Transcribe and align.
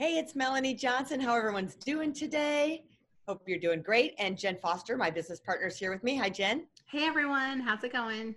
Hey, 0.00 0.16
it's 0.16 0.36
Melanie 0.36 0.74
Johnson. 0.74 1.18
How 1.18 1.36
everyone's 1.36 1.74
doing 1.74 2.12
today? 2.12 2.84
Hope 3.26 3.42
you're 3.48 3.58
doing 3.58 3.82
great. 3.82 4.14
And 4.20 4.38
Jen 4.38 4.56
Foster, 4.56 4.96
my 4.96 5.10
business 5.10 5.40
partner, 5.40 5.66
is 5.66 5.76
here 5.76 5.90
with 5.90 6.04
me. 6.04 6.14
Hi, 6.18 6.30
Jen. 6.30 6.68
Hey, 6.86 7.04
everyone. 7.04 7.58
How's 7.58 7.82
it 7.82 7.92
going? 7.92 8.36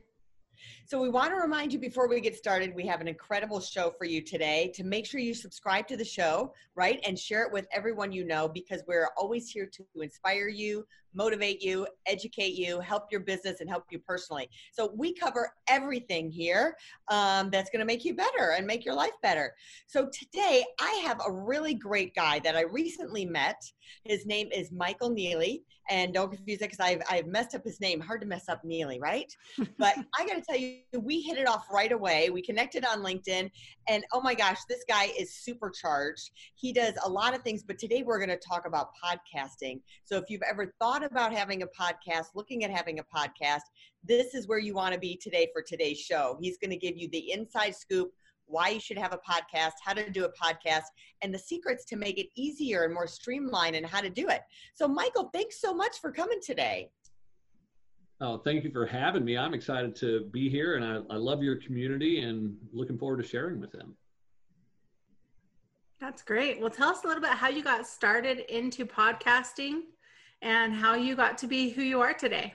So 0.88 1.00
we 1.00 1.10
want 1.10 1.30
to 1.30 1.36
remind 1.36 1.72
you 1.72 1.78
before 1.78 2.10
we 2.10 2.20
get 2.20 2.36
started, 2.36 2.74
we 2.74 2.88
have 2.88 3.00
an 3.00 3.08
incredible 3.08 3.60
show 3.60 3.94
for 3.96 4.06
you 4.06 4.24
today 4.24 4.72
to 4.74 4.84
make 4.84 5.06
sure 5.06 5.20
you 5.20 5.36
subscribe 5.36 5.88
to 5.90 5.98
the 5.98 6.04
show, 6.04 6.52
right? 6.74 7.00
And 7.06 7.18
share 7.18 7.44
it 7.44 7.54
with 7.54 7.68
everyone 7.72 8.12
you 8.12 8.26
know 8.26 8.48
because 8.48 8.82
we're 8.88 9.10
always 9.16 9.52
here 9.52 9.70
to 9.72 9.86
inspire 10.02 10.48
you, 10.48 10.84
motivate 11.14 11.62
you, 11.62 11.88
educate 12.06 12.54
you, 12.54 12.80
help 12.80 13.06
your 13.12 13.22
business, 13.22 13.62
and 13.62 13.70
help 13.70 13.86
you 13.92 14.00
personally. 14.00 14.50
So 14.72 14.92
we 14.96 15.14
cover 15.14 15.54
everything 15.68 16.30
here 16.30 16.76
um, 17.10 17.50
that's 17.50 17.70
going 17.70 17.80
to 17.80 17.86
make 17.86 18.06
you 18.06 18.16
better 18.16 18.54
and 18.58 18.66
make 18.66 18.86
your 18.86 18.96
life 18.96 19.14
better. 19.22 19.54
So 19.88 20.10
today 20.12 20.64
I 20.80 21.02
have 21.06 21.22
a 21.26 21.32
really 21.32 21.74
great 21.74 22.16
guy 22.16 22.40
that 22.40 22.56
I 22.56 22.64
recently 22.64 23.26
met. 23.26 23.62
His 24.04 24.26
name 24.26 24.50
is 24.52 24.72
Michael 24.72 25.10
Neely. 25.10 25.64
And 25.90 26.14
don't 26.14 26.32
confuse 26.32 26.60
it 26.62 26.72
because 26.72 26.80
I've, 26.80 27.02
I've 27.10 27.28
messed 27.28 27.54
up 27.54 27.66
his 27.66 27.82
name. 27.82 28.00
Hard 28.00 28.22
to 28.22 28.28
mess 28.28 28.48
up 28.48 28.64
Neely, 28.64 29.00
right? 29.00 29.36
but 29.78 29.96
I 30.18 30.26
got 30.26 30.36
to 30.36 30.42
tell 30.42 30.58
you, 30.58 30.78
we 30.98 31.22
hit 31.22 31.38
it 31.38 31.48
off 31.48 31.66
right 31.72 31.92
away. 31.92 32.30
We 32.30 32.42
connected 32.42 32.86
on 32.86 33.04
LinkedIn. 33.04 33.52
And 33.90 34.04
oh 34.14 34.22
my 34.22 34.34
gosh, 34.34 34.60
this 34.70 34.86
guy 34.88 35.10
is 35.20 35.36
supercharged. 35.36 36.32
He 36.56 36.72
does 36.72 36.94
a 37.04 37.10
lot 37.10 37.36
of 37.36 37.42
things, 37.42 37.64
but 37.64 37.78
today 37.78 38.04
we're 38.04 38.20
going 38.20 38.30
to 38.30 38.38
talk 38.38 38.66
about 38.66 38.92
podcasting. 39.04 39.82
So 40.06 40.18
if 40.18 40.26
you've 40.30 40.44
ever 40.50 40.74
thought 40.80 41.01
thought 41.02 41.12
about 41.12 41.34
having 41.34 41.64
a 41.64 41.68
podcast, 41.68 42.28
looking 42.36 42.64
at 42.64 42.70
having 42.70 43.00
a 43.00 43.04
podcast, 43.04 43.62
this 44.04 44.34
is 44.34 44.48
where 44.48 44.60
you 44.60 44.74
want 44.74 44.94
to 44.94 45.00
be 45.00 45.16
today 45.16 45.48
for 45.54 45.62
today's 45.62 46.00
show. 46.00 46.38
He's 46.40 46.58
going 46.58 46.72
to 46.72 46.78
give 46.78 46.98
you 46.98 47.10
the 47.10 47.32
inside 47.32 47.76
scoop 47.76 48.12
why 48.46 48.70
you 48.70 48.80
should 48.80 48.98
have 48.98 49.14
a 49.14 49.18
podcast, 49.18 49.72
how 49.84 49.94
to 49.94 50.10
do 50.10 50.26
a 50.26 50.32
podcast, 50.32 50.84
and 51.22 51.34
the 51.34 51.40
secrets 51.40 51.86
to 51.86 51.96
make 51.96 52.20
it 52.20 52.28
easier 52.36 52.84
and 52.84 52.94
more 52.94 53.08
streamlined 53.08 53.76
and 53.76 53.86
how 53.86 54.02
to 54.02 54.10
do 54.10 54.28
it. 54.28 54.42
So, 54.74 54.88
Michael, 54.88 55.30
thanks 55.34 55.62
so 55.62 55.74
much 55.74 56.00
for 56.02 56.12
coming 56.12 56.40
today. 56.42 56.92
Oh, 58.20 58.38
thank 58.38 58.64
you 58.64 58.72
for 58.72 58.86
having 58.86 59.24
me. 59.24 59.38
I'm 59.38 59.54
excited 59.54 59.96
to 59.98 60.26
be 60.32 60.50
here 60.50 60.76
and 60.76 60.86
I, 60.86 61.14
I 61.14 61.18
love 61.18 61.42
your 61.42 61.56
community 61.56 62.22
and 62.22 62.56
looking 62.72 62.98
forward 62.98 63.24
to 63.24 63.28
sharing 63.28 63.60
with 63.60 63.72
them. 63.72 63.96
That's 66.00 66.22
great. 66.22 66.60
Well, 66.60 66.70
tell 66.70 66.90
us 66.90 67.04
a 67.04 67.08
little 67.08 67.22
bit 67.22 67.32
how 67.32 67.50
you 67.50 67.64
got 67.64 67.88
started 67.88 68.40
into 68.54 68.86
podcasting 68.86 69.82
and 70.42 70.74
how 70.74 70.96
you 70.96 71.16
got 71.16 71.38
to 71.40 71.48
be 71.48 71.70
who 71.70 71.82
you 71.82 72.02
are 72.02 72.14
today. 72.14 72.54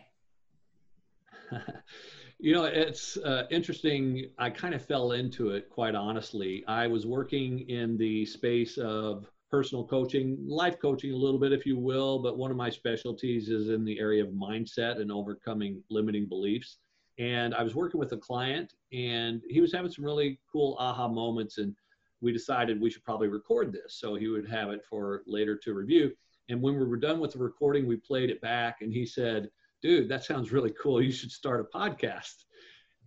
you 2.39 2.53
know, 2.53 2.65
it's 2.65 3.17
uh, 3.19 3.45
interesting. 3.51 4.27
I 4.39 4.51
kind 4.51 4.75
of 4.75 4.84
fell 4.84 5.12
into 5.12 5.51
it, 5.51 5.70
quite 5.70 5.95
honestly. 5.95 6.65
I 6.67 6.87
was 6.87 7.06
working 7.06 7.69
in 7.69 7.97
the 7.97 8.27
space 8.27 8.78
of 8.78 9.31
personal 9.51 9.84
coaching, 9.84 10.37
life 10.47 10.78
coaching 10.81 11.12
a 11.12 11.17
little 11.17 11.39
bit, 11.39 11.53
if 11.53 11.65
you 11.65 11.78
will, 11.78 12.19
but 12.19 12.37
one 12.37 12.51
of 12.51 12.56
my 12.56 12.69
specialties 12.69 13.48
is 13.48 13.69
in 13.69 13.84
the 13.84 13.98
area 13.98 14.23
of 14.25 14.31
mindset 14.31 15.00
and 15.00 15.12
overcoming 15.12 15.83
limiting 15.89 16.27
beliefs. 16.27 16.78
And 17.19 17.55
I 17.55 17.62
was 17.62 17.75
working 17.75 17.99
with 17.99 18.12
a 18.12 18.16
client, 18.16 18.75
and 18.93 19.41
he 19.49 19.60
was 19.60 19.72
having 19.72 19.91
some 19.91 20.05
really 20.05 20.39
cool 20.50 20.77
aha 20.78 21.09
moments, 21.09 21.59
and 21.59 21.75
we 22.21 22.33
decided 22.33 22.81
we 22.81 22.91
should 22.91 23.05
probably 23.05 23.28
record 23.28 23.72
this 23.72 23.94
so 24.00 24.15
he 24.15 24.28
would 24.28 24.49
have 24.49 24.71
it 24.71 24.84
for 24.84 25.22
later 25.27 25.56
to 25.56 25.75
review. 25.75 26.12
And 26.49 26.62
when 26.62 26.79
we 26.79 26.84
were 26.84 26.97
done 26.97 27.21
with 27.21 27.33
the 27.33 27.39
recording, 27.39 27.87
we 27.87 27.97
played 27.97 28.31
it 28.31 28.41
back 28.41 28.79
and 28.81 28.93
he 28.93 29.05
said, 29.05 29.49
dude, 29.83 30.09
that 30.09 30.25
sounds 30.25 30.53
really 30.53 30.73
cool. 30.81 31.03
You 31.03 31.12
should 31.12 31.33
start 31.33 31.61
a 31.61 31.77
podcast. 31.79 32.45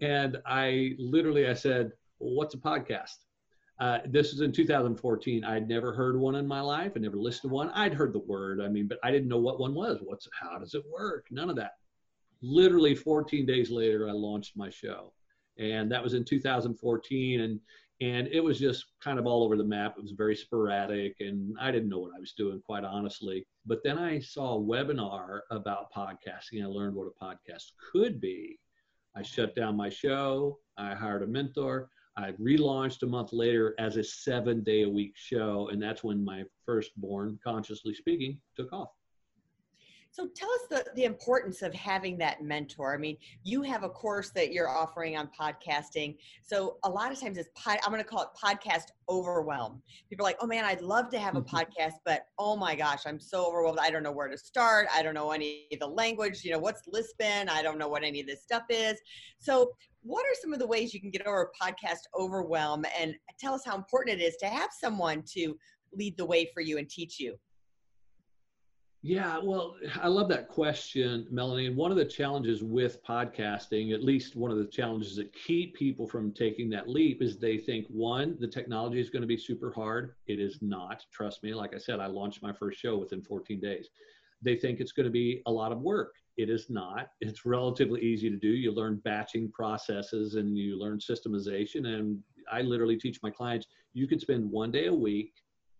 And 0.01 0.37
I 0.45 0.95
literally, 0.97 1.47
I 1.47 1.53
said, 1.53 1.91
well, 2.19 2.35
what's 2.35 2.53
a 2.53 2.57
podcast? 2.57 3.15
Uh, 3.79 3.99
this 4.05 4.33
was 4.33 4.41
in 4.41 4.51
2014. 4.51 5.43
I'd 5.45 5.69
never 5.69 5.93
heard 5.93 6.19
one 6.19 6.35
in 6.35 6.45
my 6.45 6.59
life. 6.59 6.93
I 6.95 6.99
never 6.99 7.15
listened 7.15 7.49
to 7.49 7.55
one. 7.55 7.69
I'd 7.69 7.93
heard 7.93 8.13
the 8.13 8.19
word. 8.19 8.61
I 8.61 8.67
mean, 8.67 8.87
but 8.87 8.99
I 9.03 9.11
didn't 9.11 9.29
know 9.29 9.37
what 9.37 9.59
one 9.59 9.73
was. 9.73 9.99
What's 10.03 10.27
how 10.37 10.57
does 10.57 10.73
it 10.73 10.83
work? 10.91 11.27
None 11.31 11.49
of 11.49 11.55
that. 11.55 11.73
Literally 12.41 12.93
14 12.93 13.45
days 13.45 13.71
later, 13.71 14.09
I 14.09 14.11
launched 14.11 14.57
my 14.57 14.69
show, 14.69 15.13
and 15.57 15.89
that 15.91 16.03
was 16.03 16.13
in 16.13 16.25
2014. 16.25 17.41
And 17.41 17.59
and 18.01 18.27
it 18.27 18.41
was 18.41 18.59
just 18.59 18.85
kind 19.03 19.19
of 19.19 19.25
all 19.25 19.43
over 19.43 19.57
the 19.57 19.63
map. 19.63 19.95
It 19.97 20.03
was 20.03 20.11
very 20.11 20.35
sporadic, 20.35 21.15
and 21.19 21.55
I 21.59 21.71
didn't 21.71 21.89
know 21.89 21.99
what 21.99 22.15
I 22.15 22.19
was 22.19 22.33
doing, 22.33 22.61
quite 22.65 22.85
honestly. 22.85 23.45
But 23.65 23.83
then 23.83 23.97
I 23.97 24.19
saw 24.19 24.55
a 24.55 24.61
webinar 24.61 25.41
about 25.51 25.91
podcasting. 25.93 26.63
I 26.63 26.67
learned 26.67 26.95
what 26.95 27.07
a 27.07 27.23
podcast 27.23 27.71
could 27.91 28.21
be. 28.21 28.57
I 29.15 29.21
shut 29.21 29.55
down 29.55 29.75
my 29.75 29.89
show. 29.89 30.59
I 30.77 30.93
hired 30.93 31.23
a 31.23 31.27
mentor. 31.27 31.89
I 32.15 32.31
relaunched 32.33 33.03
a 33.03 33.07
month 33.07 33.33
later 33.33 33.75
as 33.79 33.97
a 33.97 34.03
seven 34.03 34.63
day 34.63 34.83
a 34.83 34.89
week 34.89 35.13
show, 35.15 35.69
and 35.71 35.81
that's 35.81 36.03
when 36.03 36.23
my 36.23 36.43
firstborn, 36.65 37.39
consciously 37.43 37.93
speaking, 37.93 38.39
took 38.55 38.71
off. 38.71 38.89
So 40.11 40.27
tell 40.35 40.49
us 40.51 40.61
the, 40.69 40.85
the 40.95 41.03
importance 41.03 41.61
of 41.61 41.73
having 41.73 42.17
that 42.17 42.43
mentor. 42.43 42.93
I 42.93 42.97
mean, 42.97 43.15
you 43.43 43.61
have 43.61 43.83
a 43.83 43.89
course 43.89 44.31
that 44.31 44.51
you're 44.51 44.69
offering 44.69 45.15
on 45.15 45.29
podcasting. 45.39 46.17
So 46.41 46.77
a 46.83 46.89
lot 46.89 47.11
of 47.11 47.19
times 47.19 47.37
it's 47.37 47.49
pod, 47.55 47.77
I'm 47.83 47.91
going 47.91 48.03
to 48.03 48.09
call 48.09 48.23
it 48.23 48.29
podcast 48.41 48.85
overwhelm. 49.07 49.81
People 50.09 50.25
are 50.25 50.29
like, 50.29 50.37
oh 50.41 50.47
man, 50.47 50.65
I'd 50.65 50.81
love 50.81 51.09
to 51.11 51.19
have 51.19 51.35
a 51.35 51.41
mm-hmm. 51.41 51.55
podcast, 51.55 51.93
but 52.05 52.23
oh 52.39 52.55
my 52.55 52.75
gosh, 52.75 53.03
I'm 53.05 53.19
so 53.19 53.47
overwhelmed. 53.47 53.79
I 53.79 53.91
don't 53.91 54.03
know 54.03 54.11
where 54.11 54.27
to 54.27 54.37
start. 54.37 54.87
I 54.93 55.03
don't 55.03 55.13
know 55.13 55.31
any 55.31 55.67
of 55.71 55.79
the 55.79 55.87
language. 55.87 56.43
You 56.43 56.51
know, 56.51 56.59
what's 56.59 56.81
Libsyn? 56.87 57.47
I 57.47 57.61
don't 57.61 57.77
know 57.77 57.87
what 57.87 58.03
any 58.03 58.19
of 58.19 58.27
this 58.27 58.41
stuff 58.41 58.63
is. 58.69 58.99
So 59.37 59.71
what 60.01 60.25
are 60.25 60.35
some 60.41 60.53
of 60.53 60.59
the 60.59 60.67
ways 60.67 60.93
you 60.93 61.01
can 61.01 61.11
get 61.11 61.27
over 61.27 61.51
podcast 61.61 62.07
overwhelm 62.17 62.83
and 62.99 63.13
tell 63.39 63.53
us 63.53 63.63
how 63.65 63.75
important 63.75 64.19
it 64.19 64.23
is 64.23 64.37
to 64.37 64.47
have 64.47 64.69
someone 64.77 65.23
to 65.33 65.55
lead 65.93 66.17
the 66.17 66.25
way 66.25 66.49
for 66.53 66.61
you 66.61 66.77
and 66.77 66.89
teach 66.89 67.19
you? 67.19 67.35
Yeah, 69.01 69.39
well, 69.41 69.77
I 70.01 70.09
love 70.09 70.27
that 70.27 70.49
question, 70.49 71.25
Melanie. 71.31 71.67
And 71.67 71.77
one 71.77 71.89
of 71.89 71.95
the 71.95 72.03
challenges 72.03 72.61
with 72.61 73.01
podcasting, 73.05 73.93
at 73.93 74.03
least 74.03 74.35
one 74.35 74.51
of 74.51 74.57
the 74.57 74.65
challenges 74.65 75.15
that 75.15 75.31
keep 75.31 75.73
people 75.73 76.05
from 76.05 76.33
taking 76.33 76.69
that 76.71 76.89
leap, 76.89 77.21
is 77.21 77.37
they 77.37 77.57
think 77.57 77.87
one, 77.87 78.35
the 78.41 78.47
technology 78.47 78.99
is 78.99 79.09
going 79.09 79.21
to 79.21 79.27
be 79.27 79.37
super 79.37 79.71
hard. 79.71 80.15
It 80.27 80.41
is 80.41 80.59
not. 80.61 81.05
Trust 81.13 81.43
me. 81.43 81.53
Like 81.53 81.73
I 81.73 81.77
said, 81.77 82.01
I 82.01 82.07
launched 82.07 82.43
my 82.43 82.51
first 82.51 82.77
show 82.77 82.97
within 82.97 83.21
14 83.21 83.61
days. 83.61 83.87
They 84.41 84.57
think 84.57 84.81
it's 84.81 84.91
going 84.91 85.05
to 85.05 85.11
be 85.11 85.41
a 85.45 85.51
lot 85.51 85.71
of 85.71 85.79
work. 85.79 86.15
It 86.35 86.49
is 86.49 86.69
not. 86.69 87.07
It's 87.21 87.45
relatively 87.45 88.01
easy 88.01 88.29
to 88.29 88.37
do. 88.37 88.49
You 88.49 88.73
learn 88.73 89.01
batching 89.05 89.49
processes 89.51 90.35
and 90.35 90.57
you 90.57 90.77
learn 90.77 90.99
systemization. 90.99 91.87
And 91.87 92.19
I 92.51 92.63
literally 92.63 92.97
teach 92.97 93.19
my 93.23 93.29
clients 93.29 93.67
you 93.93 94.07
can 94.07 94.19
spend 94.19 94.51
one 94.51 94.71
day 94.71 94.87
a 94.87 94.93
week, 94.93 95.35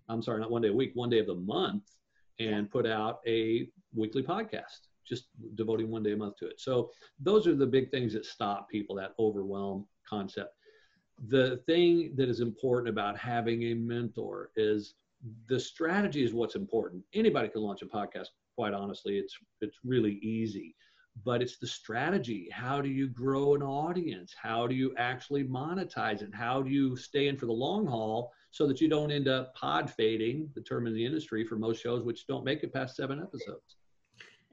I'm 0.07 0.21
sorry, 0.21 0.39
not 0.39 0.51
one 0.51 0.61
day 0.61 0.69
a 0.69 0.73
week, 0.73 0.91
one 0.93 1.09
day 1.09 1.19
of 1.19 1.27
the 1.27 1.35
month 1.35 1.83
and 2.39 2.69
put 2.69 2.85
out 2.87 3.19
a 3.27 3.69
weekly 3.93 4.23
podcast, 4.23 4.87
just 5.07 5.25
devoting 5.55 5.89
one 5.89 6.03
day 6.03 6.13
a 6.13 6.17
month 6.17 6.37
to 6.37 6.47
it. 6.47 6.59
So 6.59 6.91
those 7.19 7.47
are 7.47 7.55
the 7.55 7.67
big 7.67 7.91
things 7.91 8.13
that 8.13 8.25
stop 8.25 8.69
people, 8.69 8.95
that 8.95 9.13
overwhelm 9.19 9.85
concept. 10.07 10.55
The 11.27 11.57
thing 11.65 12.13
that 12.15 12.29
is 12.29 12.39
important 12.39 12.89
about 12.89 13.17
having 13.17 13.63
a 13.63 13.73
mentor 13.73 14.51
is 14.55 14.93
the 15.47 15.59
strategy 15.59 16.23
is 16.23 16.33
what's 16.33 16.55
important. 16.55 17.03
Anybody 17.13 17.49
can 17.49 17.61
launch 17.61 17.81
a 17.81 17.85
podcast, 17.85 18.27
quite 18.55 18.73
honestly. 18.73 19.17
It's 19.17 19.37
it's 19.61 19.77
really 19.83 20.13
easy. 20.21 20.75
But 21.25 21.41
it's 21.41 21.57
the 21.57 21.67
strategy. 21.67 22.49
How 22.51 22.81
do 22.81 22.89
you 22.89 23.07
grow 23.07 23.55
an 23.55 23.61
audience? 23.61 24.33
How 24.41 24.67
do 24.67 24.75
you 24.75 24.93
actually 24.97 25.43
monetize 25.43 26.21
it? 26.21 26.33
How 26.33 26.61
do 26.61 26.69
you 26.69 26.95
stay 26.95 27.27
in 27.27 27.37
for 27.37 27.45
the 27.45 27.51
long 27.53 27.85
haul 27.85 28.31
so 28.51 28.67
that 28.67 28.81
you 28.81 28.87
don't 28.87 29.11
end 29.11 29.27
up 29.27 29.53
pod 29.55 29.89
fading, 29.89 30.49
the 30.55 30.61
term 30.61 30.87
in 30.87 30.93
the 30.93 31.05
industry 31.05 31.45
for 31.45 31.55
most 31.55 31.81
shows, 31.81 32.03
which 32.03 32.25
don't 32.27 32.43
make 32.43 32.63
it 32.63 32.73
past 32.73 32.95
seven 32.95 33.19
episodes. 33.19 33.77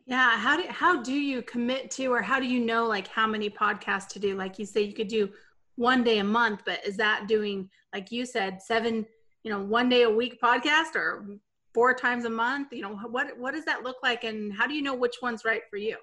Yeah. 0.06 0.38
How 0.38 0.56
do, 0.56 0.68
how 0.68 1.02
do 1.02 1.14
you 1.14 1.42
commit 1.42 1.90
to, 1.92 2.06
or 2.06 2.22
how 2.22 2.38
do 2.38 2.46
you 2.46 2.60
know 2.60 2.86
like 2.86 3.08
how 3.08 3.26
many 3.26 3.50
podcasts 3.50 4.08
to 4.08 4.18
do? 4.18 4.36
Like 4.36 4.58
you 4.58 4.66
say, 4.66 4.82
you 4.82 4.92
could 4.92 5.08
do 5.08 5.30
one 5.76 6.04
day 6.04 6.18
a 6.18 6.24
month, 6.24 6.62
but 6.64 6.86
is 6.86 6.96
that 6.98 7.26
doing, 7.26 7.68
like 7.94 8.12
you 8.12 8.24
said, 8.26 8.62
seven, 8.62 9.06
you 9.42 9.50
know, 9.50 9.60
one 9.60 9.88
day 9.88 10.02
a 10.02 10.10
week 10.10 10.40
podcast 10.40 10.94
or 10.94 11.38
four 11.74 11.94
times 11.94 12.24
a 12.24 12.30
month? 12.30 12.68
You 12.72 12.82
know, 12.82 12.96
what, 13.10 13.36
what 13.38 13.52
does 13.52 13.64
that 13.64 13.82
look 13.82 13.96
like? 14.02 14.24
And 14.24 14.52
how 14.52 14.66
do 14.66 14.74
you 14.74 14.82
know 14.82 14.94
which 14.94 15.16
one's 15.22 15.44
right 15.44 15.62
for 15.70 15.76
you? 15.76 15.96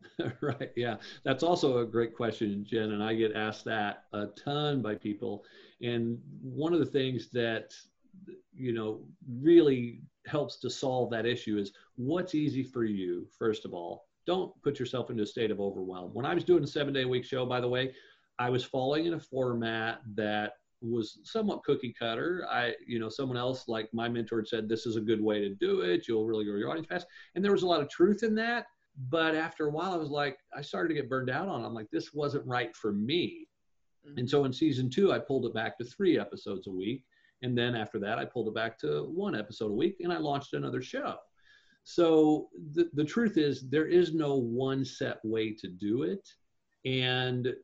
right. 0.40 0.70
Yeah. 0.76 0.96
That's 1.24 1.42
also 1.42 1.78
a 1.78 1.86
great 1.86 2.14
question, 2.14 2.64
Jen. 2.68 2.92
And 2.92 3.02
I 3.02 3.14
get 3.14 3.34
asked 3.34 3.64
that 3.66 4.04
a 4.12 4.26
ton 4.26 4.82
by 4.82 4.94
people. 4.94 5.44
And 5.80 6.18
one 6.42 6.72
of 6.72 6.80
the 6.80 6.86
things 6.86 7.28
that 7.30 7.74
you 8.58 8.72
know, 8.72 9.00
really 9.40 10.00
helps 10.26 10.56
to 10.58 10.68
solve 10.68 11.10
that 11.10 11.26
issue 11.26 11.58
is 11.58 11.72
what's 11.96 12.34
easy 12.34 12.62
for 12.62 12.84
you, 12.84 13.26
first 13.38 13.64
of 13.64 13.72
all. 13.72 14.06
Don't 14.26 14.52
put 14.62 14.78
yourself 14.78 15.10
into 15.10 15.22
a 15.22 15.26
state 15.26 15.50
of 15.50 15.60
overwhelm. 15.60 16.12
When 16.12 16.26
I 16.26 16.34
was 16.34 16.44
doing 16.44 16.62
a 16.62 16.66
seven 16.66 16.92
day 16.92 17.06
week 17.06 17.24
show, 17.24 17.46
by 17.46 17.60
the 17.60 17.68
way, 17.68 17.94
I 18.38 18.50
was 18.50 18.62
falling 18.62 19.06
in 19.06 19.14
a 19.14 19.20
format 19.20 20.00
that 20.14 20.54
was 20.80 21.18
somewhat 21.24 21.64
cookie 21.64 21.94
cutter. 21.98 22.46
I, 22.50 22.74
you 22.86 22.98
know, 22.98 23.08
someone 23.08 23.38
else 23.38 23.66
like 23.68 23.88
my 23.92 24.08
mentor 24.08 24.44
said, 24.44 24.68
this 24.68 24.86
is 24.86 24.96
a 24.96 25.00
good 25.00 25.20
way 25.20 25.40
to 25.40 25.54
do 25.54 25.80
it. 25.80 26.06
You'll 26.06 26.26
really 26.26 26.44
grow 26.44 26.56
your 26.56 26.70
audience 26.70 26.88
fast. 26.88 27.06
And 27.34 27.44
there 27.44 27.52
was 27.52 27.62
a 27.62 27.66
lot 27.66 27.80
of 27.80 27.88
truth 27.88 28.22
in 28.22 28.34
that. 28.36 28.66
But 29.10 29.36
after 29.36 29.66
a 29.66 29.70
while, 29.70 29.92
I 29.92 29.96
was 29.96 30.10
like, 30.10 30.38
I 30.56 30.60
started 30.60 30.88
to 30.88 30.94
get 30.94 31.08
burned 31.08 31.30
out 31.30 31.48
on. 31.48 31.62
It. 31.62 31.66
I'm 31.66 31.74
like, 31.74 31.90
this 31.92 32.12
wasn't 32.12 32.46
right 32.46 32.74
for 32.76 32.92
me. 32.92 33.46
Mm-hmm. 34.06 34.18
And 34.18 34.30
so 34.30 34.44
in 34.44 34.52
season 34.52 34.90
two, 34.90 35.12
I 35.12 35.18
pulled 35.18 35.46
it 35.46 35.54
back 35.54 35.78
to 35.78 35.84
three 35.84 36.18
episodes 36.18 36.66
a 36.66 36.72
week. 36.72 37.04
And 37.42 37.56
then 37.56 37.76
after 37.76 38.00
that, 38.00 38.18
I 38.18 38.24
pulled 38.24 38.48
it 38.48 38.54
back 38.54 38.76
to 38.80 39.04
one 39.04 39.36
episode 39.36 39.70
a 39.70 39.74
week 39.74 39.98
and 40.00 40.12
I 40.12 40.18
launched 40.18 40.54
another 40.54 40.82
show. 40.82 41.14
So 41.84 42.48
the, 42.72 42.90
the 42.94 43.04
truth 43.04 43.38
is, 43.38 43.68
there 43.70 43.86
is 43.86 44.12
no 44.12 44.34
one 44.34 44.84
set 44.84 45.24
way 45.24 45.54
to 45.54 45.68
do 45.68 46.02
it. 46.02 46.28
And 46.84 47.54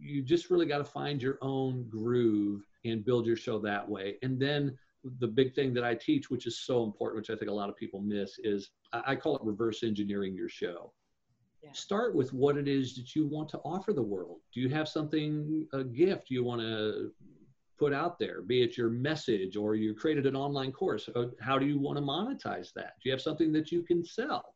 you 0.00 0.22
just 0.22 0.50
really 0.50 0.66
got 0.66 0.78
to 0.78 0.84
find 0.84 1.22
your 1.22 1.38
own 1.40 1.88
groove 1.88 2.66
and 2.84 3.04
build 3.04 3.26
your 3.26 3.36
show 3.36 3.60
that 3.60 3.88
way. 3.88 4.16
And 4.22 4.40
then 4.40 4.76
the 5.18 5.26
big 5.26 5.54
thing 5.54 5.74
that 5.74 5.84
I 5.84 5.94
teach, 5.94 6.30
which 6.30 6.46
is 6.46 6.60
so 6.60 6.84
important, 6.84 7.16
which 7.20 7.30
I 7.30 7.38
think 7.38 7.50
a 7.50 7.54
lot 7.54 7.68
of 7.68 7.76
people 7.76 8.00
miss, 8.00 8.38
is 8.42 8.70
I 8.92 9.16
call 9.16 9.36
it 9.36 9.42
reverse 9.42 9.82
engineering 9.82 10.34
your 10.34 10.48
show. 10.48 10.92
Yeah. 11.62 11.70
Start 11.72 12.14
with 12.14 12.32
what 12.32 12.56
it 12.56 12.66
is 12.66 12.96
that 12.96 13.14
you 13.14 13.26
want 13.26 13.48
to 13.50 13.58
offer 13.58 13.92
the 13.92 14.02
world. 14.02 14.40
Do 14.52 14.60
you 14.60 14.68
have 14.70 14.88
something, 14.88 15.66
a 15.72 15.84
gift 15.84 16.30
you 16.30 16.42
want 16.42 16.60
to 16.60 17.12
put 17.78 17.92
out 17.92 18.18
there, 18.18 18.42
be 18.42 18.62
it 18.62 18.76
your 18.76 18.90
message 18.90 19.56
or 19.56 19.74
you 19.74 19.94
created 19.94 20.26
an 20.26 20.36
online 20.36 20.72
course? 20.72 21.08
Uh, 21.14 21.26
how 21.40 21.58
do 21.58 21.66
you 21.66 21.78
want 21.78 21.98
to 21.98 22.02
monetize 22.02 22.72
that? 22.74 22.94
Do 23.02 23.08
you 23.08 23.12
have 23.12 23.20
something 23.20 23.52
that 23.52 23.70
you 23.70 23.82
can 23.82 24.04
sell? 24.04 24.54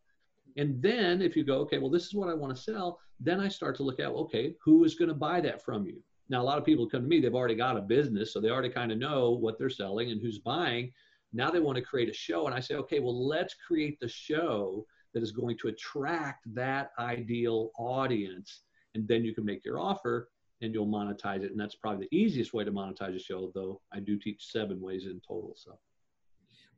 And 0.57 0.81
then 0.83 1.23
if 1.23 1.37
you 1.37 1.45
go, 1.45 1.59
okay, 1.59 1.79
well, 1.79 1.91
this 1.91 2.07
is 2.07 2.15
what 2.15 2.29
I 2.29 2.35
want 2.35 2.55
to 2.57 2.61
sell, 2.61 2.99
then 3.21 3.41
I 3.41 3.49
start 3.49 3.77
to 3.77 3.83
look 3.83 4.01
at, 4.01 4.07
okay, 4.07 4.55
who 4.65 4.85
is 4.85 4.95
going 4.95 5.09
to 5.09 5.15
buy 5.15 5.41
that 5.43 5.63
from 5.63 5.87
you? 5.87 6.03
Now, 6.29 6.43
a 6.43 6.45
lot 6.45 6.59
of 6.59 6.65
people 6.65 6.89
come 6.89 7.03
to 7.03 7.09
me, 7.09 7.21
they've 7.21 7.35
already 7.35 7.55
got 7.55 7.77
a 7.77 7.81
business, 7.81 8.33
so 8.33 8.41
they 8.41 8.51
already 8.51 8.69
kind 8.69 8.91
of 8.91 8.99
know 8.99 9.31
what 9.31 9.59
they're 9.59 9.71
selling 9.71 10.11
and 10.11 10.21
who's 10.21 10.39
buying. 10.39 10.93
Now 11.33 11.51
they 11.51 11.61
want 11.61 11.77
to 11.77 11.83
create 11.83 12.09
a 12.09 12.15
show. 12.15 12.47
And 12.47 12.55
I 12.55 12.61
say, 12.61 12.75
okay, 12.77 12.99
well, 13.01 13.27
let's 13.27 13.55
create 13.55 13.99
the 14.01 14.09
show 14.09 14.87
that 15.15 15.23
is 15.23 15.33
going 15.33 15.57
to 15.59 15.69
attract 15.69 16.53
that 16.55 16.91
ideal 16.99 17.71
audience. 17.79 18.63
And 18.95 19.07
then 19.07 19.25
you 19.25 19.35
can 19.35 19.45
make 19.45 19.65
your 19.65 19.79
offer 19.79 20.31
and 20.63 20.73
you'll 20.73 20.87
monetize 20.87 21.43
it. 21.43 21.51
And 21.51 21.61
that's 21.61 21.75
probably 21.75 22.07
the 22.11 22.17
easiest 22.17 22.55
way 22.55 22.65
to 22.65 22.73
monetize 22.73 23.15
a 23.15 23.19
show, 23.19 23.53
though 23.55 23.81
I 23.93 24.01
do 24.01 24.19
teach 24.19 24.47
seven 24.51 24.81
ways 24.81 25.05
in 25.07 25.21
total. 25.27 25.55
So 25.57 25.79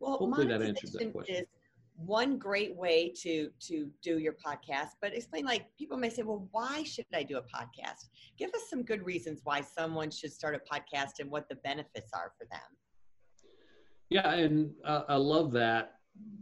well, 0.01 0.19
hopefully 0.19 0.47
that 0.49 0.62
answers 0.62 0.93
that 0.93 1.12
question. 1.12 1.37
Is 1.37 1.47
one 1.99 2.39
great 2.39 2.77
way 2.77 3.12
to 3.23 3.50
to 3.59 3.91
do 4.03 4.19
your 4.19 4.35
podcast 4.35 4.91
but 5.03 5.12
explain 5.15 5.45
like 5.45 5.67
people 5.77 5.97
may 5.97 6.09
say 6.09 6.23
well 6.23 6.47
why 6.53 6.83
should 6.85 7.05
i 7.12 7.23
do 7.25 7.39
a 7.39 7.43
podcast? 7.43 8.09
Give 8.39 8.50
us 8.55 8.71
some 8.71 8.85
good 8.85 9.05
reasons 9.05 9.41
why 9.43 9.62
someone 9.62 10.11
should 10.11 10.33
start 10.33 10.55
a 10.55 10.75
podcast 10.75 11.19
and 11.19 11.29
what 11.29 11.49
the 11.49 11.56
benefits 11.56 12.12
are 12.15 12.33
for 12.39 12.47
them. 12.53 12.61
Yeah 14.11 14.33
and 14.33 14.71
uh, 14.85 15.03
i 15.09 15.17
love 15.17 15.50
that 15.53 15.95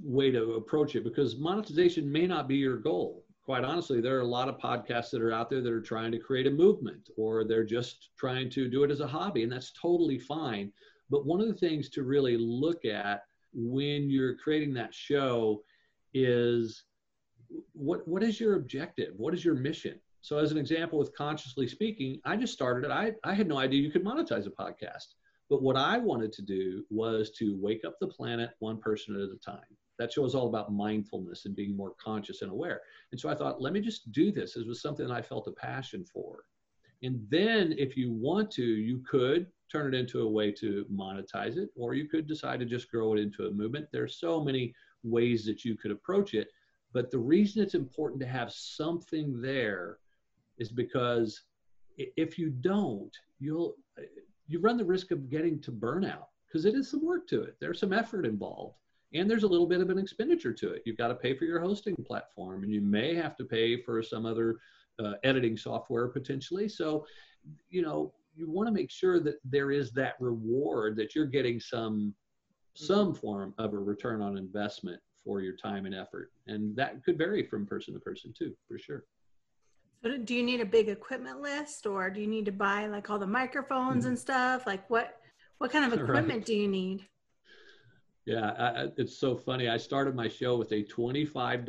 way 0.03 0.31
to 0.31 0.55
approach 0.55 0.95
it 0.95 1.05
because 1.05 1.37
monetization 1.37 2.11
may 2.11 2.27
not 2.27 2.49
be 2.49 2.57
your 2.57 2.77
goal. 2.77 3.25
Quite 3.43 3.65
honestly 3.65 4.03
there 4.03 4.17
are 4.17 4.23
a 4.23 4.27
lot 4.27 4.49
of 4.49 4.59
podcasts 4.59 5.11
that 5.11 5.23
are 5.23 5.33
out 5.33 5.49
there 5.49 5.63
that 5.63 5.73
are 5.73 5.81
trying 5.81 6.13
to 6.13 6.19
create 6.19 6.47
a 6.47 6.51
movement 6.51 7.09
or 7.17 7.45
they're 7.45 7.65
just 7.65 8.11
trying 8.19 8.51
to 8.51 8.69
do 8.69 8.85
it 8.85 8.91
as 8.91 9.01
a 9.01 9.07
hobby 9.07 9.43
and 9.43 9.53
that's 9.53 9.73
totally 9.73 10.19
fine. 10.19 10.71
But 11.09 11.25
one 11.25 11.41
of 11.41 11.47
the 11.49 11.55
things 11.55 11.89
to 11.91 12.03
really 12.03 12.37
look 12.37 12.85
at 12.85 13.23
when 13.57 14.11
you're 14.11 14.37
creating 14.37 14.75
that 14.75 14.95
show 14.95 15.63
is 16.13 16.85
what 17.73 18.07
what 18.07 18.23
is 18.23 18.39
your 18.39 18.57
objective? 18.57 19.15
What 19.17 19.35
is 19.35 19.45
your 19.45 19.55
mission? 19.55 19.99
So 20.21 20.39
as 20.39 20.51
an 20.51 20.59
example 20.59 20.99
with 20.99 21.17
consciously 21.17 21.69
speaking 21.69 22.21
i 22.25 22.37
just 22.37 22.53
started 22.53 22.85
it 22.85 22.91
i, 22.91 23.13
I 23.23 23.33
had 23.33 23.47
no 23.47 23.59
idea 23.59 23.81
you 23.81 23.91
could 23.91 24.05
monetize 24.05 24.47
a 24.47 24.51
podcast. 24.51 25.15
But 25.49 25.63
what 25.63 25.77
i 25.77 25.99
wanted 25.99 26.33
to 26.33 26.43
do 26.43 26.85
was 26.91 27.31
to 27.39 27.57
wake 27.61 27.85
up 27.87 27.95
the 28.01 28.09
planet 28.09 28.51
one 28.59 28.79
person 28.79 29.15
at 29.15 29.23
a 29.23 29.39
time. 29.39 29.65
That 29.99 30.13
show 30.13 30.25
is 30.25 30.35
all 30.35 30.49
about 30.49 30.73
mindfulness 30.73 31.47
and 31.47 31.57
being 31.57 31.77
more 31.77 31.95
conscious 32.03 32.43
and 32.43 32.51
aware. 32.51 32.81
And 33.13 33.21
so 33.21 33.29
i 33.29 33.35
thought 33.35 33.63
let 33.63 33.73
me 33.73 33.81
just 33.81 34.13
do 34.13 34.33
this. 34.33 34.55
This 34.55 34.67
was 34.67 34.83
something 34.83 35.11
i 35.11 35.23
felt 35.23 35.49
a 35.49 35.53
passion 35.53 36.05
for. 36.05 36.45
And 37.03 37.25
then 37.31 37.75
if 37.79 37.97
you 37.97 38.13
want 38.13 38.51
to 38.53 38.65
you 38.65 38.99
could 39.09 39.47
turn 39.71 39.93
it 39.93 39.99
into 39.99 40.23
a 40.23 40.29
way 40.29 40.53
to 40.53 40.87
monetize 40.93 41.57
it, 41.57 41.71
or 41.77 41.95
you 41.95 42.09
could 42.09 42.27
decide 42.27 42.61
to 42.61 42.67
just 42.67 42.91
grow 42.91 43.15
it 43.15 43.21
into 43.21 43.47
a 43.47 43.51
movement. 43.51 43.87
There's 43.93 44.21
so 44.21 44.43
many 44.43 44.75
ways 45.03 45.45
that 45.47 45.65
you 45.65 45.77
could 45.77 45.91
approach 45.91 46.35
it. 46.35 46.49
But 46.93 47.11
the 47.11 47.19
reason 47.19 47.63
it's 47.63 47.75
important 47.75 48.21
to 48.21 48.27
have 48.27 48.53
something 48.53 49.41
there 49.41 49.99
is 50.59 50.71
because 50.71 51.43
if 51.99 52.39
you 52.39 52.51
don't, 52.51 53.15
you'll 53.39 53.75
you 54.49 54.61
run 54.61 54.77
the 54.77 54.85
risk 54.85 55.11
of 55.11 55.29
getting 55.29 55.61
to 55.61 55.73
burnout 55.73 56.27
because 56.47 56.65
it 56.65 56.75
is 56.75 56.91
some 56.91 57.05
work 57.05 57.27
to 57.29 57.43
it. 57.43 57.57
There's 57.61 57.81
some 57.81 57.93
effort 57.93 58.25
involved 58.25 58.77
and 59.13 59.31
there's 59.31 59.43
a 59.43 59.49
little 59.49 59.67
bit 59.67 59.81
of 59.81 59.91
an 59.91 59.99
expenditure 59.99 60.53
to 60.53 60.73
it. 60.73 60.83
You've 60.85 60.97
got 60.97 61.09
to 61.09 61.15
pay 61.15 61.37
for 61.37 61.45
your 61.45 61.61
hosting 61.61 61.97
platform 62.07 62.63
and 62.63 62.73
you 62.73 62.81
may 62.81 63.15
have 63.15 63.37
to 63.37 63.45
pay 63.45 63.83
for 63.83 64.03
some 64.03 64.25
other 64.27 64.57
uh, 64.99 65.15
editing 65.25 65.57
software 65.57 66.09
potentially. 66.09 66.69
So, 66.69 67.07
you 67.69 67.83
know, 67.83 68.13
you 68.37 68.51
want 68.51 68.67
to 68.67 68.73
make 68.73 68.91
sure 68.91 69.19
that 69.21 69.37
there 69.45 69.71
is 69.71 69.91
that 69.93 70.15
reward 70.21 70.97
that 70.97 71.15
you're 71.15 71.27
getting 71.27 71.59
some 71.59 72.15
some 72.75 73.15
form 73.15 73.55
of 73.57 73.73
a 73.73 73.79
return 73.79 74.21
on 74.21 74.37
investment 74.37 75.01
for 75.25 75.41
your 75.41 75.57
time 75.57 75.87
and 75.87 75.95
effort 75.95 76.31
and 76.47 76.77
that 76.77 77.03
could 77.05 77.17
vary 77.17 77.43
from 77.43 77.67
person 77.67 77.95
to 77.95 78.01
person 78.01 78.33
too 78.37 78.55
for 78.69 78.79
sure 78.79 79.05
so 80.03 80.17
do 80.19 80.35
you 80.35 80.43
need 80.43 80.61
a 80.61 80.67
big 80.67 80.89
equipment 80.89 81.41
list 81.41 81.87
or 81.87 82.11
do 82.11 82.21
you 82.21 82.27
need 82.27 82.45
to 82.45 82.53
buy 82.53 82.87
like 82.87 83.09
all 83.09 83.19
the 83.19 83.27
microphones 83.27 84.05
mm-hmm. 84.05 84.09
and 84.09 84.19
stuff 84.19 84.67
like 84.67 84.89
what 84.91 85.21
what 85.59 85.73
kind 85.73 85.91
of 85.91 85.99
equipment 86.01 86.39
right. 86.39 86.45
do 86.45 86.55
you 86.55 86.69
need 86.69 87.07
yeah, 88.27 88.55
I, 88.59 88.87
it's 88.97 89.17
so 89.17 89.37
funny. 89.37 89.69
I 89.69 89.77
started 89.77 90.17
my 90.17 90.29
show 90.29 90.57
with 90.57 90.73
a 90.73 90.83
$25 90.83 91.65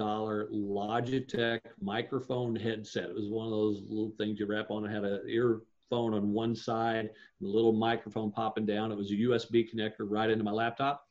Logitech 0.52 1.60
microphone 1.80 2.56
headset. 2.56 3.12
It 3.12 3.16
was 3.16 3.30
one 3.30 3.46
of 3.46 3.52
those 3.52 3.84
little 3.88 4.12
things 4.18 4.40
you 4.40 4.48
wrap 4.48 4.72
on. 4.72 4.84
It 4.84 4.92
had 4.92 5.04
an 5.04 5.22
ear 5.28 5.62
phone 5.90 6.14
on 6.14 6.34
one 6.34 6.56
side, 6.56 7.10
the 7.42 7.48
little 7.48 7.74
microphone 7.74 8.32
popping 8.32 8.66
down. 8.66 8.92
It 8.92 8.98
was 8.98 9.12
a 9.12 9.16
USB 9.16 9.68
connector 9.74 10.02
right 10.02 10.30
into 10.30 10.44
my 10.44 10.52
laptop. 10.52 11.06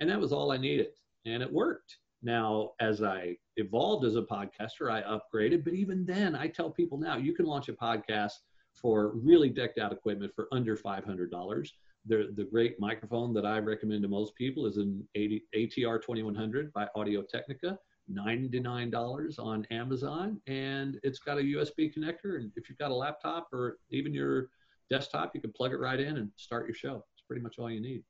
And 0.00 0.08
that 0.10 0.20
was 0.20 0.32
all 0.32 0.52
I 0.52 0.56
needed. 0.56 0.88
And 1.26 1.42
it 1.42 1.52
worked. 1.52 1.96
Now, 2.22 2.72
as 2.80 3.02
I 3.02 3.36
evolved 3.56 4.04
as 4.04 4.16
a 4.16 4.22
podcaster, 4.22 4.90
I 4.90 5.02
upgraded. 5.02 5.64
But 5.64 5.74
even 5.74 6.04
then, 6.04 6.34
I 6.34 6.48
tell 6.48 6.70
people 6.70 6.98
now 6.98 7.16
you 7.16 7.34
can 7.34 7.46
launch 7.46 7.68
a 7.68 7.72
podcast 7.72 8.32
for 8.74 9.12
really 9.14 9.48
decked 9.48 9.78
out 9.78 9.92
equipment 9.92 10.32
for 10.34 10.48
under 10.52 10.76
$500. 10.76 11.70
The, 12.06 12.32
the 12.36 12.44
great 12.44 12.78
microphone 12.80 13.34
that 13.34 13.44
I 13.44 13.58
recommend 13.58 14.02
to 14.02 14.08
most 14.08 14.34
people 14.34 14.66
is 14.66 14.76
an 14.76 15.06
ATR 15.16 16.00
2100 16.00 16.72
by 16.72 16.88
Audio 16.94 17.22
Technica. 17.22 17.78
$99 18.12 19.38
on 19.38 19.66
Amazon 19.70 20.40
and 20.46 20.98
it's 21.02 21.18
got 21.18 21.38
a 21.38 21.42
USB 21.42 21.92
connector. 21.94 22.36
And 22.36 22.50
if 22.56 22.68
you've 22.68 22.78
got 22.78 22.90
a 22.90 22.94
laptop 22.94 23.48
or 23.52 23.78
even 23.90 24.14
your 24.14 24.48
desktop, 24.90 25.32
you 25.34 25.40
can 25.40 25.52
plug 25.52 25.72
it 25.72 25.78
right 25.78 26.00
in 26.00 26.16
and 26.16 26.30
start 26.36 26.66
your 26.66 26.74
show. 26.74 27.04
It's 27.14 27.22
pretty 27.26 27.42
much 27.42 27.58
all 27.58 27.70
you 27.70 27.80
need. 27.80 28.02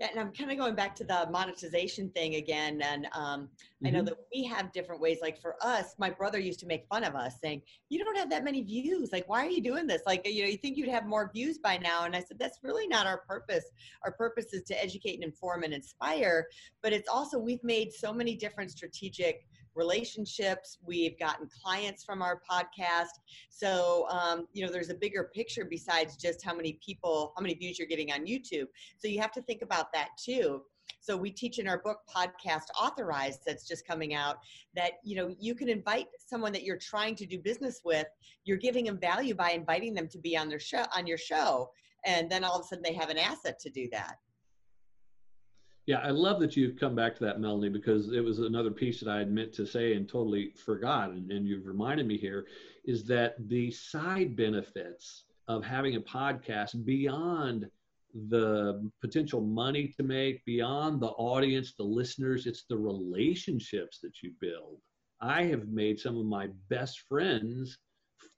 Yeah, 0.00 0.08
and 0.10 0.18
I'm 0.18 0.32
kind 0.32 0.50
of 0.50 0.56
going 0.56 0.74
back 0.74 0.96
to 0.96 1.04
the 1.04 1.28
monetization 1.30 2.08
thing 2.08 2.36
again. 2.36 2.80
And 2.80 3.06
um, 3.12 3.42
mm-hmm. 3.42 3.86
I 3.86 3.90
know 3.90 3.98
mm-hmm. 3.98 4.06
that 4.06 4.16
we 4.34 4.44
have 4.44 4.72
different 4.72 4.98
ways. 4.98 5.18
Like 5.20 5.38
for 5.38 5.56
us, 5.60 5.94
my 5.98 6.08
brother 6.08 6.38
used 6.38 6.58
to 6.60 6.66
make 6.66 6.86
fun 6.86 7.04
of 7.04 7.14
us 7.14 7.34
saying, 7.42 7.60
You 7.90 8.02
don't 8.02 8.16
have 8.16 8.30
that 8.30 8.42
many 8.42 8.62
views. 8.62 9.12
Like, 9.12 9.28
why 9.28 9.44
are 9.44 9.50
you 9.50 9.60
doing 9.60 9.86
this? 9.86 10.00
Like, 10.06 10.26
you 10.26 10.42
know, 10.42 10.48
you 10.48 10.56
think 10.56 10.78
you'd 10.78 10.88
have 10.88 11.04
more 11.04 11.30
views 11.34 11.58
by 11.58 11.76
now. 11.76 12.04
And 12.04 12.16
I 12.16 12.20
said, 12.20 12.38
That's 12.38 12.60
really 12.62 12.88
not 12.88 13.06
our 13.06 13.18
purpose. 13.18 13.66
Our 14.02 14.12
purpose 14.12 14.54
is 14.54 14.62
to 14.64 14.82
educate 14.82 15.16
and 15.16 15.24
inform 15.24 15.64
and 15.64 15.74
inspire. 15.74 16.46
But 16.82 16.94
it's 16.94 17.08
also, 17.08 17.38
we've 17.38 17.62
made 17.62 17.92
so 17.92 18.10
many 18.10 18.34
different 18.36 18.70
strategic 18.70 19.46
relationships. 19.74 20.78
We've 20.84 21.18
gotten 21.18 21.48
clients 21.62 22.04
from 22.04 22.22
our 22.22 22.40
podcast. 22.50 23.18
So, 23.48 24.06
um, 24.08 24.46
you 24.52 24.64
know, 24.64 24.72
there's 24.72 24.90
a 24.90 24.94
bigger 24.94 25.30
picture 25.34 25.64
besides 25.64 26.16
just 26.16 26.44
how 26.44 26.54
many 26.54 26.78
people, 26.84 27.32
how 27.36 27.42
many 27.42 27.54
views 27.54 27.78
you're 27.78 27.88
getting 27.88 28.12
on 28.12 28.26
YouTube. 28.26 28.66
So 28.98 29.08
you 29.08 29.20
have 29.20 29.32
to 29.32 29.42
think 29.42 29.62
about 29.62 29.92
that 29.92 30.08
too. 30.22 30.62
So 31.00 31.16
we 31.16 31.30
teach 31.30 31.58
in 31.58 31.68
our 31.68 31.78
book 31.78 32.00
podcast 32.14 32.64
authorized 32.80 33.40
that's 33.46 33.66
just 33.66 33.86
coming 33.86 34.14
out 34.14 34.38
that 34.74 34.94
you 35.04 35.16
know 35.16 35.34
you 35.38 35.54
can 35.54 35.68
invite 35.68 36.06
someone 36.18 36.52
that 36.52 36.64
you're 36.64 36.76
trying 36.76 37.14
to 37.16 37.26
do 37.26 37.38
business 37.38 37.80
with 37.84 38.06
you're 38.44 38.56
giving 38.56 38.86
them 38.86 38.98
value 38.98 39.34
by 39.34 39.52
inviting 39.52 39.94
them 39.94 40.08
to 40.08 40.18
be 40.18 40.36
on 40.36 40.48
their 40.48 40.58
show 40.58 40.84
on 40.94 41.06
your 41.06 41.16
show 41.16 41.70
and 42.04 42.30
then 42.30 42.44
all 42.44 42.58
of 42.58 42.64
a 42.64 42.68
sudden 42.68 42.82
they 42.82 42.94
have 42.94 43.10
an 43.10 43.18
asset 43.18 43.58
to 43.60 43.70
do 43.70 43.88
that. 43.92 44.16
Yeah, 45.90 45.98
I 46.04 46.10
love 46.10 46.38
that 46.38 46.56
you've 46.56 46.78
come 46.78 46.94
back 46.94 47.16
to 47.16 47.24
that, 47.24 47.40
Melanie, 47.40 47.68
because 47.68 48.12
it 48.12 48.22
was 48.22 48.38
another 48.38 48.70
piece 48.70 49.00
that 49.00 49.10
I 49.10 49.18
had 49.18 49.32
meant 49.32 49.52
to 49.54 49.66
say 49.66 49.94
and 49.94 50.08
totally 50.08 50.52
forgot. 50.64 51.10
And, 51.10 51.28
and 51.32 51.48
you've 51.48 51.66
reminded 51.66 52.06
me 52.06 52.16
here 52.16 52.46
is 52.84 53.02
that 53.06 53.34
the 53.48 53.72
side 53.72 54.36
benefits 54.36 55.24
of 55.48 55.64
having 55.64 55.96
a 55.96 56.00
podcast 56.00 56.84
beyond 56.84 57.68
the 58.28 58.88
potential 59.00 59.40
money 59.40 59.92
to 59.96 60.04
make 60.04 60.44
beyond 60.44 61.00
the 61.00 61.08
audience, 61.08 61.74
the 61.76 61.82
listeners, 61.82 62.46
it's 62.46 62.62
the 62.68 62.78
relationships 62.78 63.98
that 63.98 64.22
you 64.22 64.30
build. 64.40 64.78
I 65.20 65.42
have 65.46 65.66
made 65.66 65.98
some 65.98 66.16
of 66.16 66.24
my 66.24 66.50
best 66.68 67.00
friends 67.08 67.76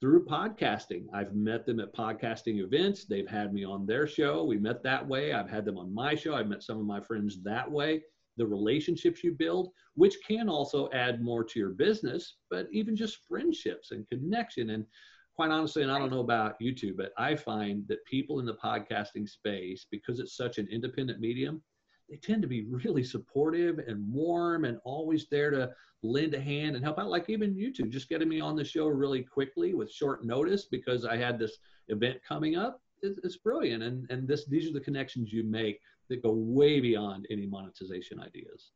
through 0.00 0.24
podcasting. 0.26 1.06
I've 1.12 1.34
met 1.34 1.64
them 1.66 1.80
at 1.80 1.94
podcasting 1.94 2.62
events. 2.62 3.04
They've 3.04 3.28
had 3.28 3.52
me 3.52 3.64
on 3.64 3.86
their 3.86 4.06
show. 4.06 4.44
We 4.44 4.58
met 4.58 4.82
that 4.82 5.06
way. 5.06 5.32
I've 5.32 5.50
had 5.50 5.64
them 5.64 5.78
on 5.78 5.94
my 5.94 6.14
show. 6.14 6.34
I've 6.34 6.48
met 6.48 6.62
some 6.62 6.78
of 6.78 6.86
my 6.86 7.00
friends 7.00 7.42
that 7.42 7.70
way. 7.70 8.02
The 8.36 8.46
relationships 8.46 9.22
you 9.22 9.32
build, 9.32 9.70
which 9.94 10.16
can 10.26 10.48
also 10.48 10.88
add 10.92 11.22
more 11.22 11.44
to 11.44 11.58
your 11.58 11.70
business, 11.70 12.36
but 12.50 12.66
even 12.72 12.96
just 12.96 13.26
friendships 13.28 13.90
and 13.90 14.08
connection. 14.08 14.70
And 14.70 14.86
quite 15.34 15.50
honestly, 15.50 15.82
and 15.82 15.92
I 15.92 15.98
don't 15.98 16.10
know 16.10 16.20
about 16.20 16.60
YouTube, 16.60 16.96
but 16.96 17.12
I 17.18 17.34
find 17.34 17.86
that 17.88 18.04
people 18.06 18.40
in 18.40 18.46
the 18.46 18.56
podcasting 18.56 19.28
space, 19.28 19.86
because 19.90 20.18
it's 20.18 20.36
such 20.36 20.58
an 20.58 20.68
independent 20.70 21.20
medium, 21.20 21.62
they 22.08 22.16
tend 22.16 22.42
to 22.42 22.48
be 22.48 22.64
really 22.64 23.04
supportive 23.04 23.78
and 23.78 24.12
warm 24.12 24.64
and 24.64 24.78
always 24.84 25.28
there 25.30 25.50
to 25.50 25.70
lend 26.02 26.34
a 26.34 26.40
hand 26.40 26.76
and 26.76 26.84
help 26.84 26.98
out. 26.98 27.08
Like 27.08 27.28
even 27.28 27.54
you 27.54 27.72
two, 27.72 27.86
just 27.86 28.08
getting 28.08 28.28
me 28.28 28.40
on 28.40 28.56
the 28.56 28.64
show 28.64 28.86
really 28.88 29.22
quickly 29.22 29.74
with 29.74 29.90
short 29.90 30.24
notice 30.24 30.66
because 30.66 31.04
I 31.04 31.16
had 31.16 31.38
this 31.38 31.58
event 31.88 32.18
coming 32.26 32.56
up. 32.56 32.80
It's, 33.02 33.18
it's 33.24 33.36
brilliant, 33.36 33.82
and 33.82 34.08
and 34.10 34.28
this 34.28 34.46
these 34.46 34.68
are 34.68 34.72
the 34.72 34.80
connections 34.80 35.32
you 35.32 35.44
make 35.44 35.80
that 36.08 36.22
go 36.22 36.32
way 36.32 36.80
beyond 36.80 37.26
any 37.30 37.46
monetization 37.46 38.20
ideas. 38.20 38.70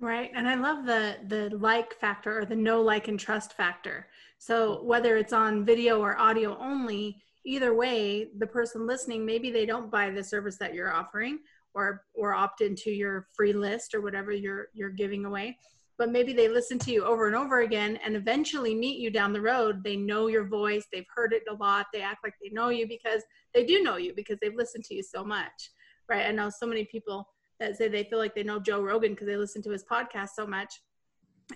Right. 0.00 0.30
And 0.34 0.48
I 0.48 0.54
love 0.54 0.86
the 0.86 1.16
the 1.28 1.54
like 1.56 1.94
factor 1.94 2.38
or 2.38 2.44
the 2.46 2.56
no 2.56 2.80
like 2.80 3.08
and 3.08 3.20
trust 3.20 3.52
factor. 3.52 4.08
So 4.38 4.82
whether 4.82 5.18
it's 5.18 5.34
on 5.34 5.64
video 5.64 6.00
or 6.00 6.18
audio 6.18 6.56
only, 6.58 7.22
either 7.44 7.74
way, 7.74 8.30
the 8.38 8.46
person 8.46 8.86
listening 8.86 9.26
maybe 9.26 9.50
they 9.50 9.66
don't 9.66 9.90
buy 9.90 10.10
the 10.10 10.24
service 10.24 10.56
that 10.56 10.72
you're 10.72 10.92
offering 10.92 11.40
or 11.74 12.04
or 12.14 12.34
opt 12.34 12.62
into 12.62 12.90
your 12.90 13.28
free 13.34 13.52
list 13.52 13.94
or 13.94 14.00
whatever 14.00 14.32
you're 14.32 14.68
you're 14.72 14.90
giving 14.90 15.26
away. 15.26 15.58
But 16.00 16.10
maybe 16.10 16.32
they 16.32 16.48
listen 16.48 16.80
to 16.80 16.90
you 16.90 17.04
over 17.04 17.28
and 17.28 17.36
over 17.36 17.60
again 17.60 17.98
and 18.04 18.16
eventually 18.16 18.74
meet 18.74 18.98
you 18.98 19.10
down 19.10 19.32
the 19.32 19.40
road. 19.40 19.84
They 19.84 19.96
know 19.96 20.26
your 20.26 20.48
voice, 20.48 20.86
they've 20.90 21.06
heard 21.14 21.32
it 21.32 21.42
a 21.48 21.54
lot, 21.54 21.86
they 21.92 22.00
act 22.00 22.24
like 22.24 22.34
they 22.42 22.50
know 22.50 22.70
you 22.70 22.88
because 22.88 23.22
they 23.54 23.64
do 23.64 23.82
know 23.82 23.98
you 23.98 24.14
because 24.16 24.38
they've 24.40 24.56
listened 24.56 24.84
to 24.84 24.94
you 24.94 25.02
so 25.02 25.22
much. 25.22 25.70
Right. 26.08 26.26
I 26.26 26.32
know 26.32 26.50
so 26.50 26.66
many 26.66 26.86
people 26.86 27.28
that 27.60 27.76
say 27.76 27.86
they 27.86 28.04
feel 28.04 28.18
like 28.18 28.34
they 28.34 28.42
know 28.42 28.58
Joe 28.58 28.82
Rogan 28.82 29.12
because 29.12 29.28
they 29.28 29.36
listen 29.36 29.62
to 29.62 29.70
his 29.70 29.84
podcast 29.84 30.30
so 30.34 30.46
much 30.46 30.72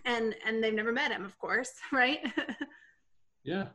and 0.05 0.35
and 0.47 0.63
they've 0.63 0.75
never 0.75 0.93
met 0.93 1.11
him 1.11 1.25
of 1.25 1.39
course 1.39 1.73
right 1.93 2.21
yeah 3.43 3.67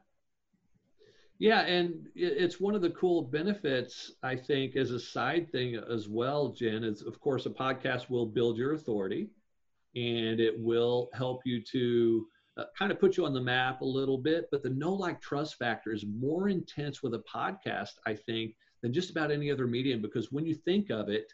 yeah 1.37 1.61
and 1.61 2.07
it's 2.15 2.59
one 2.59 2.75
of 2.75 2.81
the 2.81 2.89
cool 2.91 3.21
benefits 3.21 4.11
i 4.23 4.35
think 4.35 4.75
as 4.75 4.91
a 4.91 4.99
side 4.99 5.51
thing 5.51 5.75
as 5.89 6.07
well 6.07 6.49
jen 6.49 6.83
is 6.83 7.01
of 7.01 7.19
course 7.19 7.45
a 7.45 7.49
podcast 7.49 8.09
will 8.09 8.25
build 8.25 8.57
your 8.57 8.73
authority 8.73 9.29
and 9.95 10.39
it 10.39 10.53
will 10.59 11.09
help 11.13 11.41
you 11.45 11.61
to 11.61 12.25
uh, 12.57 12.65
kind 12.77 12.91
of 12.91 12.99
put 12.99 13.17
you 13.17 13.25
on 13.25 13.33
the 13.33 13.41
map 13.41 13.81
a 13.81 13.85
little 13.85 14.17
bit 14.17 14.45
but 14.51 14.63
the 14.63 14.69
no 14.69 14.93
like 14.93 15.21
trust 15.21 15.55
factor 15.57 15.91
is 15.91 16.05
more 16.05 16.49
intense 16.49 17.01
with 17.01 17.13
a 17.13 17.23
podcast 17.33 17.91
i 18.05 18.13
think 18.13 18.53
than 18.81 18.93
just 18.93 19.09
about 19.09 19.31
any 19.31 19.51
other 19.51 19.67
medium 19.67 20.01
because 20.01 20.31
when 20.31 20.45
you 20.45 20.55
think 20.55 20.89
of 20.89 21.09
it 21.09 21.31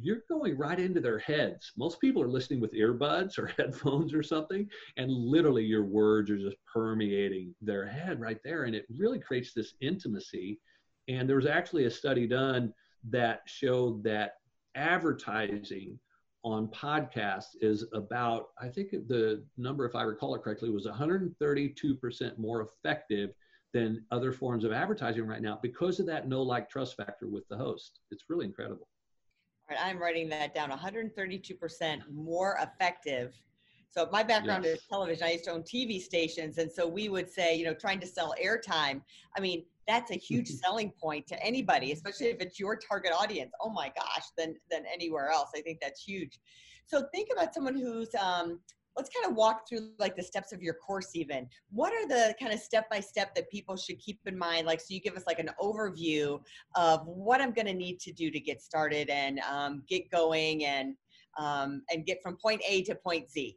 you're 0.00 0.22
going 0.28 0.56
right 0.56 0.78
into 0.78 1.00
their 1.00 1.18
heads. 1.18 1.72
Most 1.76 2.00
people 2.00 2.22
are 2.22 2.28
listening 2.28 2.60
with 2.60 2.72
earbuds 2.72 3.38
or 3.38 3.46
headphones 3.58 4.14
or 4.14 4.22
something, 4.22 4.68
and 4.96 5.10
literally 5.10 5.64
your 5.64 5.84
words 5.84 6.30
are 6.30 6.38
just 6.38 6.56
permeating 6.72 7.54
their 7.60 7.86
head 7.86 8.20
right 8.20 8.38
there. 8.44 8.64
And 8.64 8.74
it 8.74 8.86
really 8.96 9.18
creates 9.18 9.52
this 9.52 9.74
intimacy. 9.80 10.58
And 11.08 11.28
there 11.28 11.36
was 11.36 11.46
actually 11.46 11.84
a 11.84 11.90
study 11.90 12.26
done 12.26 12.72
that 13.10 13.40
showed 13.46 14.02
that 14.04 14.34
advertising 14.74 15.98
on 16.44 16.68
podcasts 16.68 17.56
is 17.60 17.84
about, 17.92 18.48
I 18.60 18.68
think 18.68 18.90
the 18.90 19.44
number, 19.56 19.86
if 19.86 19.94
I 19.94 20.02
recall 20.02 20.34
it 20.34 20.42
correctly, 20.42 20.70
was 20.70 20.86
132% 20.86 22.38
more 22.38 22.62
effective 22.62 23.30
than 23.72 24.04
other 24.10 24.32
forms 24.32 24.64
of 24.64 24.72
advertising 24.72 25.26
right 25.26 25.40
now 25.40 25.58
because 25.62 26.00
of 26.00 26.06
that 26.06 26.28
no 26.28 26.42
like 26.42 26.68
trust 26.68 26.96
factor 26.96 27.28
with 27.28 27.46
the 27.48 27.56
host. 27.56 28.00
It's 28.10 28.24
really 28.28 28.46
incredible. 28.46 28.88
I'm 29.80 29.98
writing 29.98 30.28
that 30.30 30.54
down 30.54 30.70
132% 30.70 32.00
more 32.12 32.58
effective. 32.60 33.32
So 33.88 34.08
my 34.10 34.22
background 34.22 34.64
yes. 34.64 34.78
is 34.78 34.84
television. 34.88 35.26
I 35.26 35.32
used 35.32 35.44
to 35.44 35.52
own 35.52 35.62
TV 35.62 36.00
stations. 36.00 36.58
And 36.58 36.70
so 36.70 36.86
we 36.86 37.08
would 37.08 37.30
say, 37.30 37.54
you 37.54 37.64
know, 37.64 37.74
trying 37.74 38.00
to 38.00 38.06
sell 38.06 38.34
airtime. 38.42 39.02
I 39.36 39.40
mean, 39.40 39.64
that's 39.92 40.10
a 40.10 40.16
huge 40.16 40.48
selling 40.64 40.90
point 41.00 41.26
to 41.28 41.42
anybody, 41.42 41.92
especially 41.92 42.26
if 42.26 42.40
it's 42.40 42.58
your 42.58 42.76
target 42.76 43.12
audience. 43.12 43.52
Oh 43.60 43.70
my 43.70 43.92
gosh, 43.94 44.24
than 44.36 44.54
than 44.70 44.84
anywhere 44.92 45.30
else. 45.30 45.50
I 45.54 45.60
think 45.60 45.78
that's 45.80 46.02
huge. 46.02 46.38
So 46.86 47.04
think 47.14 47.28
about 47.32 47.54
someone 47.54 47.76
who's 47.76 48.08
um, 48.20 48.58
let's 48.96 49.10
kind 49.10 49.30
of 49.30 49.36
walk 49.36 49.68
through 49.68 49.90
like 49.98 50.16
the 50.16 50.22
steps 50.22 50.52
of 50.52 50.62
your 50.62 50.74
course 50.74 51.10
even 51.14 51.48
what 51.70 51.92
are 51.94 52.06
the 52.06 52.34
kind 52.38 52.52
of 52.52 52.60
step 52.60 52.90
by 52.90 53.00
step 53.00 53.34
that 53.34 53.50
people 53.50 53.74
should 53.74 53.98
keep 53.98 54.20
in 54.26 54.36
mind 54.36 54.66
like 54.66 54.80
so 54.80 54.88
you 54.90 55.00
give 55.00 55.16
us 55.16 55.24
like 55.26 55.38
an 55.38 55.48
overview 55.60 56.38
of 56.74 57.06
what 57.06 57.40
i'm 57.40 57.52
going 57.52 57.66
to 57.66 57.72
need 57.72 57.98
to 57.98 58.12
do 58.12 58.30
to 58.30 58.38
get 58.38 58.60
started 58.60 59.08
and 59.08 59.40
um, 59.50 59.82
get 59.88 60.10
going 60.10 60.66
and 60.66 60.94
um, 61.38 61.82
and 61.90 62.04
get 62.04 62.18
from 62.22 62.36
point 62.36 62.60
a 62.68 62.82
to 62.82 62.94
point 62.94 63.30
z 63.30 63.56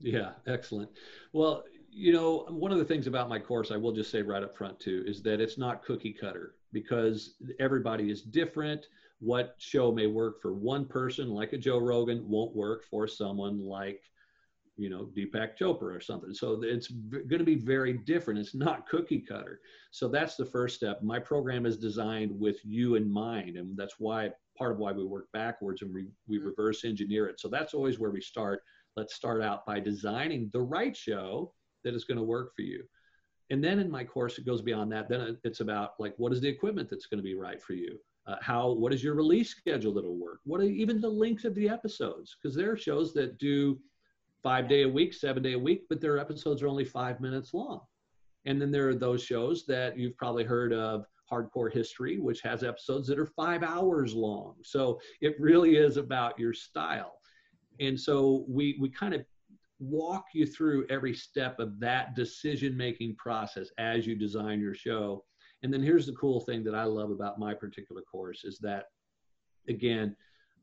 yeah 0.00 0.30
excellent 0.46 0.88
well 1.34 1.64
you 1.98 2.12
know 2.12 2.44
one 2.50 2.72
of 2.72 2.78
the 2.78 2.84
things 2.84 3.06
about 3.06 3.28
my 3.28 3.38
course 3.38 3.70
i 3.70 3.76
will 3.76 3.92
just 3.92 4.10
say 4.10 4.20
right 4.20 4.42
up 4.42 4.56
front 4.56 4.78
too 4.78 5.02
is 5.06 5.22
that 5.22 5.40
it's 5.40 5.56
not 5.56 5.82
cookie 5.82 6.12
cutter 6.12 6.54
because 6.72 7.36
everybody 7.58 8.10
is 8.10 8.20
different 8.20 8.86
what 9.20 9.54
show 9.58 9.92
may 9.92 10.06
work 10.06 10.40
for 10.40 10.52
one 10.52 10.84
person, 10.84 11.30
like 11.30 11.52
a 11.52 11.58
Joe 11.58 11.78
Rogan, 11.78 12.28
won't 12.28 12.54
work 12.54 12.84
for 12.84 13.08
someone 13.08 13.58
like, 13.58 14.02
you 14.76 14.90
know, 14.90 15.08
Deepak 15.16 15.56
Chopra 15.58 15.96
or 15.96 16.00
something. 16.00 16.34
So 16.34 16.60
it's 16.62 16.88
going 16.88 17.38
to 17.38 17.44
be 17.44 17.54
very 17.54 17.94
different. 17.94 18.40
It's 18.40 18.54
not 18.54 18.86
cookie 18.88 19.20
cutter. 19.20 19.60
So 19.90 20.08
that's 20.08 20.36
the 20.36 20.44
first 20.44 20.76
step. 20.76 21.02
My 21.02 21.18
program 21.18 21.64
is 21.64 21.78
designed 21.78 22.38
with 22.38 22.58
you 22.62 22.96
in 22.96 23.10
mind, 23.10 23.56
and 23.56 23.76
that's 23.76 23.94
why 23.98 24.30
part 24.56 24.72
of 24.72 24.78
why 24.78 24.92
we 24.92 25.04
work 25.04 25.28
backwards 25.32 25.82
and 25.82 25.92
we, 25.92 26.06
we 26.28 26.36
mm-hmm. 26.36 26.48
reverse 26.48 26.84
engineer 26.84 27.26
it. 27.26 27.40
So 27.40 27.48
that's 27.48 27.72
always 27.72 27.98
where 27.98 28.10
we 28.10 28.20
start. 28.20 28.62
Let's 28.96 29.14
start 29.14 29.42
out 29.42 29.64
by 29.64 29.80
designing 29.80 30.50
the 30.52 30.62
right 30.62 30.96
show 30.96 31.52
that 31.86 31.94
is 31.94 32.04
going 32.04 32.18
to 32.18 32.24
work 32.24 32.54
for 32.54 32.62
you. 32.62 32.84
And 33.48 33.64
then 33.64 33.78
in 33.78 33.90
my 33.90 34.04
course, 34.04 34.36
it 34.38 34.44
goes 34.44 34.60
beyond 34.60 34.92
that. 34.92 35.08
Then 35.08 35.38
it's 35.44 35.60
about 35.60 35.92
like, 35.98 36.14
what 36.18 36.32
is 36.32 36.42
the 36.42 36.48
equipment 36.48 36.90
that's 36.90 37.06
going 37.06 37.18
to 37.18 37.24
be 37.24 37.34
right 37.34 37.62
for 37.62 37.72
you? 37.72 37.98
uh, 38.26 38.36
how 38.40 38.72
what 38.72 38.92
is 38.92 39.02
your 39.02 39.14
release 39.14 39.50
schedule 39.50 39.92
that'll 39.92 40.16
work 40.16 40.40
what 40.44 40.60
are 40.60 40.64
even 40.64 41.00
the 41.00 41.08
length 41.08 41.44
of 41.44 41.54
the 41.54 41.68
episodes 41.68 42.36
because 42.36 42.56
there 42.56 42.72
are 42.72 42.76
shows 42.76 43.12
that 43.12 43.38
do 43.38 43.78
five 44.42 44.68
day 44.68 44.82
a 44.82 44.88
week 44.88 45.14
seven 45.14 45.42
day 45.42 45.52
a 45.52 45.58
week 45.58 45.84
but 45.88 46.00
their 46.00 46.18
episodes 46.18 46.62
are 46.62 46.68
only 46.68 46.84
five 46.84 47.20
minutes 47.20 47.54
long 47.54 47.80
and 48.44 48.60
then 48.60 48.70
there 48.70 48.88
are 48.88 48.94
those 48.94 49.22
shows 49.22 49.64
that 49.66 49.98
you've 49.98 50.16
probably 50.16 50.44
heard 50.44 50.72
of 50.72 51.04
hardcore 51.30 51.72
history 51.72 52.18
which 52.18 52.40
has 52.40 52.62
episodes 52.62 53.08
that 53.08 53.18
are 53.18 53.26
five 53.26 53.62
hours 53.62 54.14
long 54.14 54.54
so 54.62 54.98
it 55.20 55.34
really 55.40 55.76
is 55.76 55.96
about 55.96 56.38
your 56.38 56.52
style 56.52 57.14
and 57.80 57.98
so 57.98 58.44
we 58.48 58.76
we 58.80 58.88
kind 58.88 59.14
of 59.14 59.24
walk 59.78 60.26
you 60.32 60.46
through 60.46 60.86
every 60.88 61.14
step 61.14 61.58
of 61.58 61.78
that 61.78 62.14
decision 62.14 62.76
making 62.76 63.14
process 63.16 63.68
as 63.78 64.06
you 64.06 64.16
design 64.16 64.60
your 64.60 64.74
show 64.74 65.22
and 65.62 65.72
then 65.72 65.82
here's 65.82 66.06
the 66.06 66.12
cool 66.12 66.40
thing 66.40 66.62
that 66.64 66.74
I 66.74 66.84
love 66.84 67.10
about 67.10 67.38
my 67.38 67.54
particular 67.54 68.02
course 68.02 68.44
is 68.44 68.58
that, 68.60 68.86
again, 69.68 70.14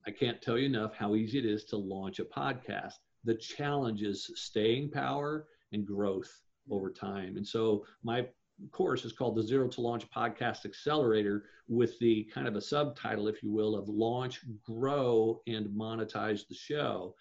I 0.05 0.12
can't 0.12 0.41
tell 0.41 0.58
you 0.58 0.65
enough 0.65 0.96
how 0.96 1.15
easy 1.15 1.39
it 1.39 1.46
is 1.46 1.63
to 1.65 1.77
launch 1.77 2.20
a 2.20 2.25
podcast. 2.25 2.93
The 3.24 3.36
challenge 3.36 4.01
is 4.01 4.29
staying 4.36 4.91
power 4.91 5.48
and 5.72 5.86
growth 5.86 6.32
over 6.70 6.91
time. 6.91 7.38
And 7.38 7.48
so 7.48 7.86
my 8.03 8.27
course 8.72 9.03
is 9.03 9.13
called 9.13 9.36
the 9.36 9.43
Zero 9.43 9.67
to 9.67 9.82
Launch 9.82 10.10
Podcast 10.12 10.65
Accelerator 10.65 11.46
with 11.67 11.98
the 12.00 12.29
kind 12.34 12.48
of 12.48 12.55
a 12.55 12.62
subtitle, 12.62 13.27
if 13.27 13.41
you 13.41 13.51
will, 13.51 13.75
of 13.75 13.89
Launch, 13.89 14.41
Grow, 14.63 15.41
and 15.48 15.67
Monetize 15.67 16.48
the 16.48 16.55
Show. 16.55 17.15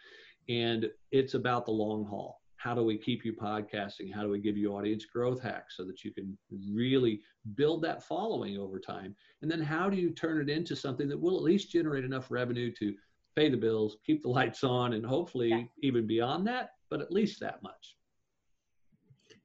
And 0.49 0.91
it's 1.11 1.35
about 1.35 1.67
the 1.67 1.73
long 1.73 2.05
haul 2.05 2.43
how 2.63 2.75
do 2.77 2.85
we 2.85 2.97
keep 2.97 3.25
you 3.25 3.33
podcasting? 3.33 4.15
How 4.15 4.23
do 4.23 4.29
we 4.29 4.39
give 4.39 4.57
you 4.57 4.73
audience 4.73 5.05
growth 5.05 5.43
hacks 5.43 5.77
so 5.77 5.85
that 5.85 6.05
you 6.05 6.13
can 6.13 6.39
really 6.71 7.21
build 7.57 7.83
that 7.83 8.05
following 8.05 8.57
over 8.57 8.79
time? 8.79 9.17
And 9.43 9.51
then 9.51 9.61
how 9.61 9.91
do 9.91 9.97
you 9.97 10.11
turn 10.11 10.41
it 10.41 10.49
into 10.49 10.77
something 10.77 11.09
that 11.09 11.21
will 11.21 11.37
at 11.37 11.43
least 11.43 11.73
generate 11.73 12.05
enough 12.05 12.31
revenue 12.31 12.73
to 12.79 12.95
pay 13.35 13.49
the 13.49 13.57
bills, 13.57 13.97
keep 14.07 14.23
the 14.23 14.29
lights 14.29 14.63
on, 14.63 14.93
and 14.93 15.05
hopefully 15.05 15.49
yeah. 15.49 15.65
even 15.83 16.07
beyond 16.07 16.47
that, 16.47 16.71
but 16.89 17.01
at 17.01 17.11
least 17.11 17.41
that 17.41 17.61
much. 17.65 17.97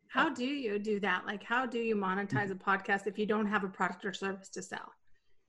How 0.10 0.30
do 0.30 0.46
you 0.46 0.78
do 0.78 1.00
that? 1.00 1.26
Like, 1.26 1.42
how 1.42 1.66
do 1.66 1.80
you 1.80 1.96
monetize 1.96 2.52
a 2.52 2.56
podcast 2.70 3.08
if 3.08 3.18
you 3.18 3.26
don't 3.26 3.48
have 3.48 3.64
a 3.64 3.68
product 3.68 4.06
or 4.06 4.14
service 4.14 4.50
to 4.50 4.62
sell? 4.62 4.94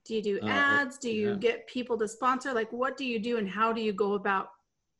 Do 0.05 0.15
you 0.15 0.23
do 0.23 0.39
uh, 0.41 0.47
ads? 0.47 0.97
Do 0.97 1.11
you 1.11 1.31
yeah. 1.31 1.35
get 1.35 1.67
people 1.67 1.99
to 1.99 2.07
sponsor? 2.07 2.51
Like, 2.51 2.71
what 2.73 2.97
do 2.97 3.05
you 3.05 3.19
do 3.19 3.37
and 3.37 3.47
how 3.47 3.71
do 3.71 3.79
you 3.79 3.93
go 3.93 4.13
about 4.13 4.49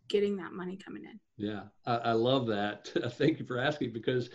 getting 0.09 0.35
that 0.37 0.53
money 0.53 0.77
coming 0.77 1.05
in. 1.05 1.19
Yeah, 1.37 1.63
I, 1.85 1.95
I 1.95 2.11
love 2.11 2.47
that. 2.47 2.87
Thank 3.13 3.39
you 3.39 3.45
for 3.45 3.59
asking 3.59 3.93
because 3.93 4.29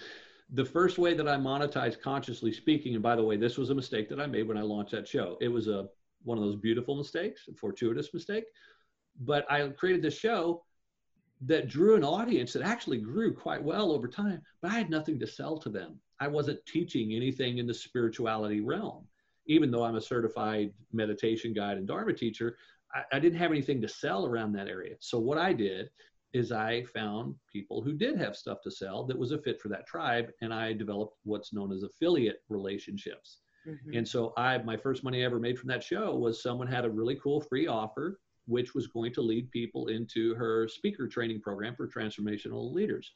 the 0.51 0.65
first 0.65 0.99
way 0.99 1.15
that 1.15 1.29
I 1.29 1.37
monetized 1.37 2.01
consciously 2.01 2.53
speaking, 2.53 2.95
and 2.95 3.03
by 3.03 3.17
the 3.17 3.25
way, 3.25 3.37
this 3.37 3.59
was 3.59 3.71
a 3.71 3.75
mistake 3.75 4.09
that 4.09 4.21
I 4.21 4.27
made 4.27 4.49
when 4.49 4.59
I 4.59 4.63
launched 4.63 4.93
that 4.93 5.09
show. 5.09 5.37
It 5.41 5.49
was 5.49 5.69
a 5.69 5.89
one 6.23 6.39
of 6.39 6.45
those 6.45 6.57
beautiful 6.57 6.97
mistakes, 6.97 7.43
a 7.49 7.55
fortuitous 7.55 8.15
mistake. 8.15 8.45
But 9.21 9.51
I 9.51 9.69
created 9.69 10.03
this 10.03 10.19
show 10.19 10.65
that 11.43 11.69
drew 11.69 11.97
an 11.97 12.05
audience 12.05 12.53
that 12.53 12.63
actually 12.63 12.99
grew 12.99 13.35
quite 13.35 13.63
well 13.63 13.93
over 13.93 14.09
time, 14.09 14.41
but 14.63 14.71
I 14.71 14.75
had 14.75 14.91
nothing 14.91 15.19
to 15.21 15.27
sell 15.27 15.59
to 15.59 15.69
them. 15.69 16.01
I 16.21 16.29
wasn't 16.29 16.65
teaching 16.67 17.13
anything 17.13 17.59
in 17.59 17.67
the 17.67 17.75
spirituality 17.75 18.61
realm. 18.61 19.07
Even 19.47 19.71
though 19.71 19.85
I'm 19.85 19.97
a 19.97 20.01
certified 20.01 20.73
meditation 20.93 21.53
guide 21.53 21.77
and 21.77 21.87
Dharma 21.87 22.15
teacher, 22.15 22.57
I, 22.95 23.03
I 23.13 23.19
didn't 23.19 23.39
have 23.39 23.51
anything 23.51 23.81
to 23.83 23.89
sell 23.89 24.27
around 24.27 24.53
that 24.53 24.69
area. 24.69 24.97
So 25.01 25.19
what 25.19 25.39
I 25.39 25.53
did 25.53 25.91
is 26.33 26.51
I 26.51 26.83
found 26.85 27.35
people 27.53 27.83
who 27.83 27.93
did 27.93 28.19
have 28.19 28.37
stuff 28.37 28.59
to 28.63 28.71
sell 28.71 29.05
that 29.05 29.19
was 29.19 29.31
a 29.31 29.39
fit 29.39 29.61
for 29.61 29.69
that 29.69 29.87
tribe, 29.87 30.31
and 30.43 30.53
I 30.53 30.73
developed 30.73 31.17
what's 31.23 31.53
known 31.53 31.73
as 31.73 31.85
affiliate 31.85 32.43
relationships. 32.49 33.39
Mm-hmm. 33.69 33.99
And 33.99 34.09
so 34.09 34.33
I 34.37 34.59
my 34.59 34.77
first 34.77 35.05
money 35.05 35.23
I 35.23 35.27
ever 35.27 35.39
made 35.39 35.59
from 35.59 35.69
that 35.69 35.83
show 35.83 36.15
was 36.15 36.43
someone 36.43 36.67
had 36.67 36.85
a 36.85 36.91
really 36.91 37.19
cool 37.23 37.41
free 37.41 37.67
offer 37.67 38.19
which 38.47 38.75
was 38.75 38.87
going 38.87 39.13
to 39.15 39.23
lead 39.23 39.51
people 39.51 39.89
into 39.89 40.35
her 40.35 40.69
speaker 40.69 41.09
training 41.09 41.41
program 41.41 41.75
for 41.75 41.89
transformational 41.89 42.73
leaders. 42.73 43.13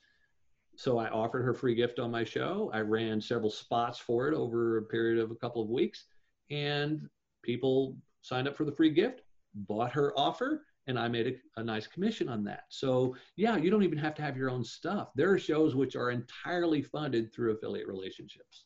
So 0.77 0.99
I 0.99 1.09
offered 1.09 1.43
her 1.43 1.55
free 1.55 1.75
gift 1.75 1.99
on 1.99 2.11
my 2.11 2.25
show. 2.25 2.71
I 2.73 2.81
ran 2.81 3.21
several 3.21 3.51
spots 3.51 3.99
for 3.99 4.29
it 4.29 4.35
over 4.35 4.79
a 4.79 4.83
period 4.83 5.23
of 5.23 5.31
a 5.31 5.35
couple 5.35 5.61
of 5.61 5.69
weeks, 5.69 6.05
and 6.51 7.09
people 7.43 7.97
signed 8.23 8.47
up 8.47 8.57
for 8.57 8.65
the 8.65 8.73
free 8.73 8.91
gift, 8.91 9.23
bought 9.55 9.93
her 9.93 10.13
offer, 10.19 10.65
and 10.87 10.99
I 10.99 11.09
made 11.09 11.27
a, 11.27 11.61
a, 11.61 11.65
nice 11.65 11.87
commission 11.87 12.29
on 12.29 12.45
that. 12.45 12.65
So 12.71 13.15
yeah, 13.37 13.57
you 13.57 13.71
don't 13.71 13.83
even 13.83 13.99
have 13.99 14.15
to 14.17 14.23
have 14.23 14.37
your 14.37 14.51
own 14.51 14.65
stuff. 14.65 15.11
There 15.15 15.31
are 15.31 15.39
shows 15.39 15.75
which 15.75 15.97
are 15.97 16.11
entirely 16.11 16.83
funded 16.83 17.33
through 17.33 17.53
affiliate 17.53 17.89
relationships. 17.89 18.65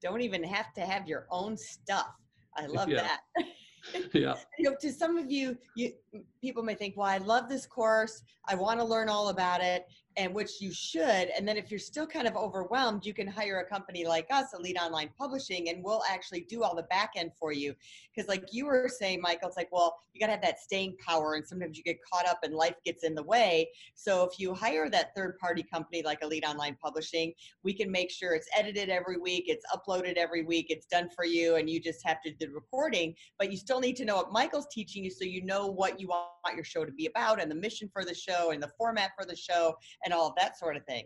Don't 0.00 0.20
even 0.20 0.42
have 0.44 0.72
to 0.74 0.82
have 0.82 1.08
your 1.08 1.26
own 1.30 1.56
stuff. 1.56 2.12
I 2.56 2.66
love 2.66 2.88
yeah. 2.88 3.08
that. 3.36 3.46
yeah. 4.12 4.34
you 4.58 4.70
know, 4.70 4.76
to 4.80 4.92
some 4.92 5.16
of 5.16 5.30
you, 5.30 5.56
you 5.74 5.92
people 6.40 6.62
may 6.62 6.74
think, 6.74 6.96
well, 6.96 7.08
I 7.08 7.18
love 7.18 7.48
this 7.48 7.66
course. 7.66 8.22
I 8.48 8.54
want 8.54 8.78
to 8.80 8.84
learn 8.84 9.08
all 9.08 9.28
about 9.28 9.60
it 9.60 9.86
and 10.16 10.34
which 10.34 10.60
you 10.60 10.72
should. 10.72 11.30
And 11.36 11.46
then 11.46 11.56
if 11.56 11.70
you're 11.70 11.80
still 11.80 12.06
kind 12.06 12.26
of 12.26 12.36
overwhelmed, 12.36 13.06
you 13.06 13.14
can 13.14 13.26
hire 13.26 13.60
a 13.60 13.64
company 13.64 14.04
like 14.04 14.26
us, 14.30 14.54
Elite 14.54 14.76
Online 14.80 15.10
Publishing, 15.18 15.68
and 15.68 15.82
we'll 15.82 16.02
actually 16.10 16.42
do 16.48 16.62
all 16.62 16.74
the 16.74 16.82
back 16.84 17.12
end 17.16 17.32
for 17.38 17.52
you. 17.52 17.74
Because 18.14 18.28
like 18.28 18.44
you 18.52 18.66
were 18.66 18.88
saying, 18.88 19.20
Michael, 19.20 19.48
it's 19.48 19.56
like, 19.56 19.70
well, 19.72 19.98
you 20.12 20.20
got 20.20 20.26
to 20.26 20.32
have 20.32 20.42
that 20.42 20.60
staying 20.60 20.96
power, 21.06 21.34
and 21.34 21.46
sometimes 21.46 21.78
you 21.78 21.84
get 21.84 21.98
caught 22.04 22.28
up 22.28 22.40
and 22.42 22.54
life 22.54 22.74
gets 22.84 23.04
in 23.04 23.14
the 23.14 23.22
way. 23.22 23.68
So 23.94 24.24
if 24.24 24.38
you 24.38 24.54
hire 24.54 24.90
that 24.90 25.14
third 25.16 25.38
party 25.38 25.62
company 25.62 26.02
like 26.02 26.22
Elite 26.22 26.44
Online 26.46 26.76
Publishing, 26.82 27.32
we 27.62 27.72
can 27.72 27.90
make 27.90 28.10
sure 28.10 28.34
it's 28.34 28.48
edited 28.56 28.90
every 28.90 29.16
week, 29.16 29.44
it's 29.46 29.64
uploaded 29.74 30.16
every 30.16 30.42
week, 30.42 30.66
it's 30.68 30.86
done 30.86 31.08
for 31.14 31.24
you, 31.24 31.56
and 31.56 31.70
you 31.70 31.80
just 31.80 32.06
have 32.06 32.20
to 32.22 32.30
do 32.30 32.46
the 32.46 32.52
recording. 32.52 33.14
But 33.38 33.50
you 33.50 33.56
still 33.56 33.80
need 33.80 33.96
to 33.96 34.04
know 34.04 34.16
what 34.16 34.32
Michael's 34.32 34.66
teaching 34.70 35.04
you 35.04 35.10
so 35.10 35.24
you 35.24 35.42
know 35.44 35.66
what 35.66 36.00
you 36.00 36.08
want 36.08 36.28
your 36.54 36.64
show 36.64 36.84
to 36.84 36.92
be 36.92 37.06
about 37.06 37.40
and 37.40 37.50
the 37.50 37.54
mission 37.54 37.88
for 37.92 38.04
the 38.04 38.14
show 38.14 38.50
and 38.50 38.62
the 38.62 38.70
format 38.76 39.10
for 39.18 39.24
the 39.24 39.36
show 39.36 39.74
and 40.04 40.12
all 40.12 40.28
of 40.28 40.34
that 40.36 40.58
sort 40.58 40.76
of 40.76 40.84
thing. 40.84 41.04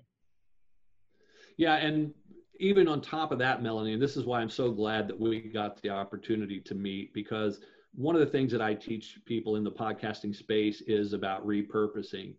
Yeah, 1.56 1.76
and 1.76 2.12
even 2.58 2.88
on 2.88 3.00
top 3.00 3.32
of 3.32 3.38
that, 3.38 3.62
Melanie, 3.62 3.94
and 3.94 4.02
this 4.02 4.16
is 4.16 4.24
why 4.24 4.40
I'm 4.40 4.50
so 4.50 4.70
glad 4.70 5.08
that 5.08 5.18
we 5.18 5.40
got 5.40 5.80
the 5.82 5.90
opportunity 5.90 6.60
to 6.60 6.74
meet 6.74 7.12
because 7.14 7.60
one 7.94 8.14
of 8.14 8.20
the 8.20 8.26
things 8.26 8.52
that 8.52 8.60
I 8.60 8.74
teach 8.74 9.18
people 9.24 9.56
in 9.56 9.64
the 9.64 9.70
podcasting 9.70 10.34
space 10.34 10.82
is 10.82 11.12
about 11.12 11.46
repurposing. 11.46 12.34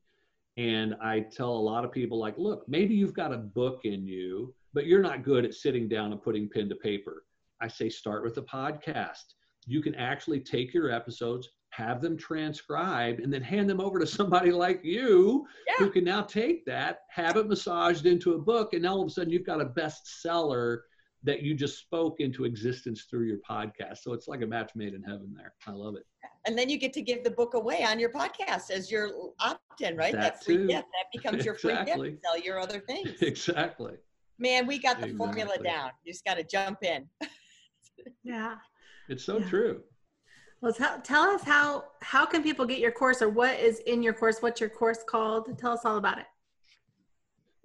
And 0.55 0.95
I 1.01 1.19
tell 1.19 1.51
a 1.51 1.57
lot 1.57 1.85
of 1.85 1.91
people, 1.91 2.17
like, 2.17 2.37
look, 2.37 2.63
maybe 2.67 2.95
you've 2.95 3.13
got 3.13 3.33
a 3.33 3.37
book 3.37 3.81
in 3.83 4.07
you, 4.07 4.53
but 4.73 4.85
you're 4.85 5.01
not 5.01 5.23
good 5.23 5.45
at 5.45 5.53
sitting 5.53 5.87
down 5.87 6.11
and 6.11 6.21
putting 6.21 6.49
pen 6.49 6.69
to 6.69 6.75
paper. 6.75 7.25
I 7.61 7.67
say, 7.67 7.89
start 7.89 8.23
with 8.23 8.37
a 8.37 8.43
podcast. 8.43 9.33
You 9.65 9.81
can 9.81 9.95
actually 9.95 10.39
take 10.39 10.73
your 10.73 10.91
episodes, 10.91 11.49
have 11.77 12.01
them 12.01 12.17
transcribed, 12.17 13.19
and 13.19 13.31
then 13.31 13.43
hand 13.43 13.69
them 13.69 13.79
over 13.79 13.99
to 13.99 14.07
somebody 14.07 14.51
like 14.51 14.83
you 14.83 15.45
yeah. 15.67 15.75
who 15.77 15.91
can 15.91 16.03
now 16.03 16.23
take 16.23 16.65
that, 16.65 17.01
have 17.11 17.37
it 17.37 17.47
massaged 17.47 18.07
into 18.07 18.33
a 18.33 18.39
book, 18.39 18.73
and 18.73 18.81
now 18.81 18.93
all 18.93 19.01
of 19.03 19.07
a 19.07 19.11
sudden 19.11 19.29
you've 19.29 19.45
got 19.45 19.61
a 19.61 19.65
bestseller 19.65 20.79
that 21.23 21.43
you 21.43 21.53
just 21.53 21.77
spoke 21.77 22.19
into 22.19 22.45
existence 22.45 23.05
through 23.09 23.25
your 23.25 23.37
podcast. 23.47 23.99
So 23.99 24.13
it's 24.13 24.27
like 24.27 24.41
a 24.41 24.47
match 24.47 24.71
made 24.75 24.93
in 24.95 25.03
heaven 25.03 25.33
there. 25.35 25.53
I 25.67 25.71
love 25.71 25.95
it. 25.95 26.03
And 26.47 26.57
then 26.57 26.67
you 26.69 26.77
get 26.77 26.93
to 26.93 27.01
give 27.01 27.23
the 27.23 27.31
book 27.31 27.53
away 27.53 27.83
on 27.83 27.99
your 27.99 28.11
podcast 28.11 28.71
as 28.71 28.89
your 28.89 29.11
opt-in, 29.39 29.97
right? 29.97 30.13
That, 30.13 30.21
that 30.21 30.43
free 30.43 30.57
too. 30.57 30.67
gift. 30.67 30.85
That 30.85 31.21
becomes 31.21 31.45
your 31.45 31.55
exactly. 31.55 31.93
free 31.93 32.09
gift. 32.11 32.23
Sell 32.23 32.39
your 32.39 32.59
other 32.59 32.79
things. 32.79 33.09
Exactly. 33.21 33.93
Man, 34.39 34.67
we 34.67 34.79
got 34.79 34.99
the 34.99 35.05
exactly. 35.05 35.17
formula 35.17 35.57
down. 35.63 35.91
You 36.03 36.13
just 36.13 36.23
got 36.23 36.35
to 36.35 36.43
jump 36.43 36.83
in. 36.83 37.07
yeah. 38.23 38.55
It's 39.09 39.23
so 39.23 39.39
yeah. 39.39 39.49
true. 39.49 39.81
Well, 40.61 40.73
tell, 40.73 40.99
tell 41.01 41.23
us 41.23 41.43
how 41.43 41.85
how 42.01 42.25
can 42.25 42.41
people 42.41 42.65
get 42.65 42.79
your 42.79 42.91
course 42.91 43.21
or 43.21 43.29
what 43.29 43.59
is 43.59 43.79
in 43.81 44.01
your 44.01 44.13
course? 44.13 44.41
What's 44.41 44.59
your 44.59 44.69
course 44.69 45.03
called? 45.03 45.55
Tell 45.57 45.73
us 45.73 45.85
all 45.85 45.97
about 45.97 46.17
it. 46.17 46.25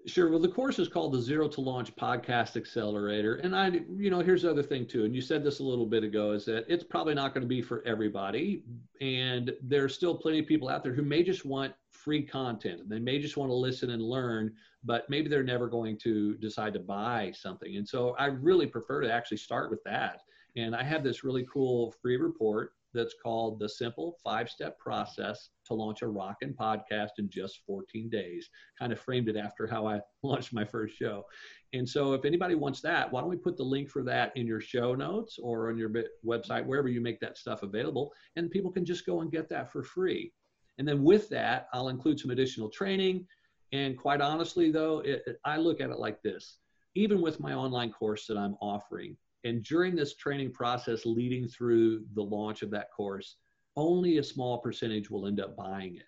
Sure. 0.05 0.29
Well, 0.29 0.41
the 0.41 0.49
course 0.49 0.81
is 0.81 0.89
called 0.89 1.13
the 1.13 1.21
Zero 1.21 1.47
to 1.49 1.61
Launch 1.61 1.95
Podcast 1.95 2.57
Accelerator, 2.57 3.37
and 3.37 3.55
I, 3.55 3.69
you 3.97 4.11
know, 4.11 4.19
here's 4.19 4.43
the 4.43 4.51
other 4.51 4.63
thing 4.63 4.85
too, 4.85 5.05
and 5.05 5.15
you 5.15 5.21
said 5.21 5.45
this 5.45 5.61
a 5.61 5.63
little 5.63 5.87
bit 5.87 6.03
ago, 6.03 6.33
is 6.33 6.45
that 6.47 6.65
it's 6.69 6.83
probably 6.83 7.15
not 7.15 7.33
going 7.33 7.43
to 7.43 7.49
be 7.49 7.63
for 7.63 7.85
everybody, 7.87 8.65
and 9.01 9.53
there's 9.63 9.95
still 9.95 10.17
plenty 10.17 10.41
of 10.41 10.47
people 10.47 10.69
out 10.69 10.83
there 10.83 10.93
who 10.93 11.03
may 11.03 11.23
just 11.23 11.45
want 11.45 11.73
free 11.93 12.21
content, 12.21 12.81
and 12.81 12.91
they 12.91 12.99
may 12.99 13.21
just 13.21 13.37
want 13.37 13.49
to 13.49 13.55
listen 13.55 13.91
and 13.91 14.03
learn, 14.03 14.53
but 14.83 15.09
maybe 15.09 15.29
they're 15.29 15.45
never 15.45 15.69
going 15.69 15.97
to 15.99 16.35
decide 16.39 16.75
to 16.75 16.81
buy 16.81 17.33
something, 17.33 17.77
and 17.77 17.89
so 17.89 18.17
I 18.19 18.27
really 18.27 18.67
prefer 18.67 19.03
to 19.03 19.13
actually 19.13 19.37
start 19.37 19.71
with 19.71 19.85
that. 19.85 20.23
And 20.57 20.77
I 20.77 20.83
have 20.83 21.03
this 21.03 21.25
really 21.25 21.47
cool 21.51 21.95
free 22.03 22.17
report 22.17 22.73
that's 22.95 23.15
called 23.23 23.59
the 23.59 23.69
simple 23.69 24.17
five 24.23 24.49
step 24.49 24.79
process 24.79 25.51
to 25.67 25.75
launch 25.75 26.03
a 26.03 26.09
rockin' 26.09 26.55
podcast 26.55 27.11
in 27.19 27.29
just 27.31 27.61
14 27.67 28.09
days. 28.11 28.49
Kind 28.79 28.93
of 28.93 29.01
framed 29.01 29.29
it 29.29 29.37
after 29.37 29.67
how 29.67 29.87
I 29.87 30.01
launched 30.23 30.53
my 30.53 30.65
first 30.65 30.97
show. 30.97 31.25
And 31.73 31.89
so, 31.89 32.13
if 32.13 32.25
anybody 32.25 32.55
wants 32.55 32.81
that, 32.83 33.11
why 33.11 33.21
don't 33.21 33.31
we 33.31 33.37
put 33.37 33.57
the 33.57 33.63
link 33.63 33.89
for 33.89 34.03
that 34.05 34.33
in 34.37 34.47
your 34.47 34.61
show 34.61 34.95
notes 34.95 35.39
or 35.39 35.71
on 35.71 35.79
your 35.79 35.91
website, 36.25 36.67
wherever 36.67 36.89
you 36.89 37.01
make 37.01 37.21
that 37.21 37.39
stuff 37.39 37.63
available, 37.63 38.13
and 38.37 38.51
people 38.51 38.71
can 38.71 38.85
just 38.85 39.07
go 39.07 39.21
and 39.21 39.33
get 39.33 39.49
that 39.49 39.73
for 39.73 39.83
free. 39.83 40.33
And 40.79 40.89
then 40.89 41.03
with 41.03 41.29
that, 41.31 41.69
I'll 41.73 41.89
include 41.89 42.19
some 42.19 42.31
additional 42.31 42.69
training. 42.69 43.27
And 43.73 43.97
quite 43.97 44.21
honestly, 44.21 44.71
though, 44.71 45.01
it, 45.01 45.23
I 45.45 45.57
look 45.57 45.81
at 45.81 45.91
it 45.91 45.99
like 45.99 46.23
this 46.23 46.59
even 46.95 47.21
with 47.21 47.41
my 47.41 47.55
online 47.55 47.91
course 47.91 48.27
that 48.27 48.37
I'm 48.37 48.57
offering, 48.61 49.17
and 49.45 49.63
during 49.65 49.97
this 49.97 50.15
training 50.15 50.53
process 50.53 51.05
leading 51.05 51.49
through 51.49 52.05
the 52.15 52.23
launch 52.23 52.63
of 52.63 52.71
that 52.71 52.93
course, 52.93 53.37
only 53.77 54.19
a 54.19 54.23
small 54.23 54.59
percentage 54.59 55.11
will 55.11 55.27
end 55.27 55.41
up 55.41 55.57
buying 55.57 55.97
it. 55.97 56.03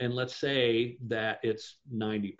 And 0.00 0.14
let's 0.14 0.36
say 0.36 0.98
that 1.06 1.40
it's 1.42 1.76
90% 1.94 2.34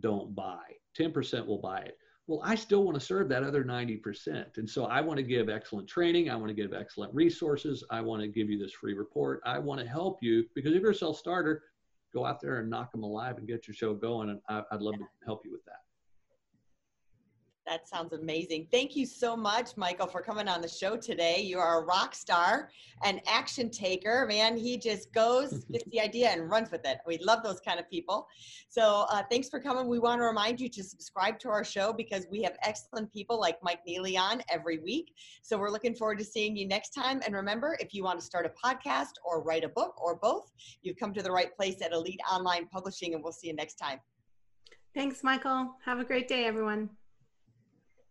don't 0.00 0.34
buy, 0.34 0.62
10% 0.98 1.46
will 1.46 1.58
buy 1.58 1.80
it. 1.80 1.96
Well, 2.26 2.42
I 2.44 2.56
still 2.56 2.82
want 2.82 2.98
to 2.98 3.04
serve 3.04 3.28
that 3.28 3.44
other 3.44 3.64
90%. 3.64 4.58
And 4.58 4.68
so 4.68 4.86
I 4.86 5.00
want 5.00 5.18
to 5.18 5.22
give 5.22 5.48
excellent 5.48 5.88
training. 5.88 6.28
I 6.28 6.34
want 6.34 6.48
to 6.48 6.54
give 6.54 6.74
excellent 6.74 7.14
resources. 7.14 7.84
I 7.88 8.00
want 8.00 8.20
to 8.20 8.28
give 8.28 8.50
you 8.50 8.58
this 8.58 8.72
free 8.72 8.94
report. 8.94 9.40
I 9.46 9.60
want 9.60 9.80
to 9.80 9.86
help 9.86 10.18
you 10.22 10.44
because 10.54 10.72
if 10.72 10.82
you're 10.82 10.90
a 10.90 10.94
self 10.94 11.18
starter, 11.18 11.62
go 12.12 12.26
out 12.26 12.40
there 12.40 12.58
and 12.58 12.68
knock 12.68 12.90
them 12.90 13.04
alive 13.04 13.38
and 13.38 13.46
get 13.46 13.68
your 13.68 13.74
show 13.74 13.94
going. 13.94 14.30
And 14.30 14.40
I, 14.48 14.62
would 14.72 14.82
love 14.82 14.94
to 14.94 15.06
help 15.24 15.42
you 15.44 15.52
with 15.52 15.64
that. 15.66 15.85
That 17.66 17.88
sounds 17.88 18.12
amazing. 18.12 18.68
Thank 18.70 18.94
you 18.94 19.04
so 19.04 19.36
much, 19.36 19.76
Michael, 19.76 20.06
for 20.06 20.22
coming 20.22 20.46
on 20.46 20.60
the 20.60 20.68
show 20.68 20.96
today. 20.96 21.40
You 21.40 21.58
are 21.58 21.82
a 21.82 21.84
rock 21.84 22.14
star, 22.14 22.70
an 23.02 23.20
action 23.26 23.70
taker. 23.70 24.24
Man, 24.28 24.56
he 24.56 24.78
just 24.78 25.12
goes, 25.12 25.64
gets 25.72 25.84
the 25.90 26.00
idea, 26.00 26.28
and 26.28 26.48
runs 26.48 26.70
with 26.70 26.86
it. 26.86 26.98
We 27.08 27.18
love 27.18 27.42
those 27.42 27.58
kind 27.58 27.80
of 27.80 27.90
people. 27.90 28.28
So 28.68 29.06
uh, 29.10 29.24
thanks 29.28 29.48
for 29.48 29.58
coming. 29.58 29.88
We 29.88 29.98
want 29.98 30.20
to 30.20 30.24
remind 30.24 30.60
you 30.60 30.68
to 30.68 30.84
subscribe 30.84 31.40
to 31.40 31.48
our 31.48 31.64
show 31.64 31.92
because 31.92 32.28
we 32.30 32.40
have 32.42 32.56
excellent 32.62 33.12
people 33.12 33.40
like 33.40 33.58
Mike 33.64 33.80
Neely 33.84 34.16
on 34.16 34.42
every 34.48 34.78
week. 34.78 35.12
So 35.42 35.58
we're 35.58 35.70
looking 35.70 35.94
forward 35.96 36.20
to 36.20 36.24
seeing 36.24 36.56
you 36.56 36.68
next 36.68 36.90
time. 36.90 37.20
And 37.26 37.34
remember, 37.34 37.76
if 37.80 37.92
you 37.92 38.04
want 38.04 38.20
to 38.20 38.24
start 38.24 38.46
a 38.46 38.52
podcast 38.64 39.14
or 39.24 39.42
write 39.42 39.64
a 39.64 39.68
book 39.68 40.00
or 40.00 40.14
both, 40.14 40.52
you've 40.82 40.98
come 40.98 41.12
to 41.14 41.22
the 41.22 41.32
right 41.32 41.54
place 41.56 41.82
at 41.82 41.92
Elite 41.92 42.20
Online 42.30 42.68
Publishing, 42.68 43.14
and 43.14 43.24
we'll 43.24 43.32
see 43.32 43.48
you 43.48 43.54
next 43.54 43.74
time. 43.74 43.98
Thanks, 44.94 45.24
Michael. 45.24 45.74
Have 45.84 45.98
a 45.98 46.04
great 46.04 46.28
day, 46.28 46.44
everyone. 46.44 46.90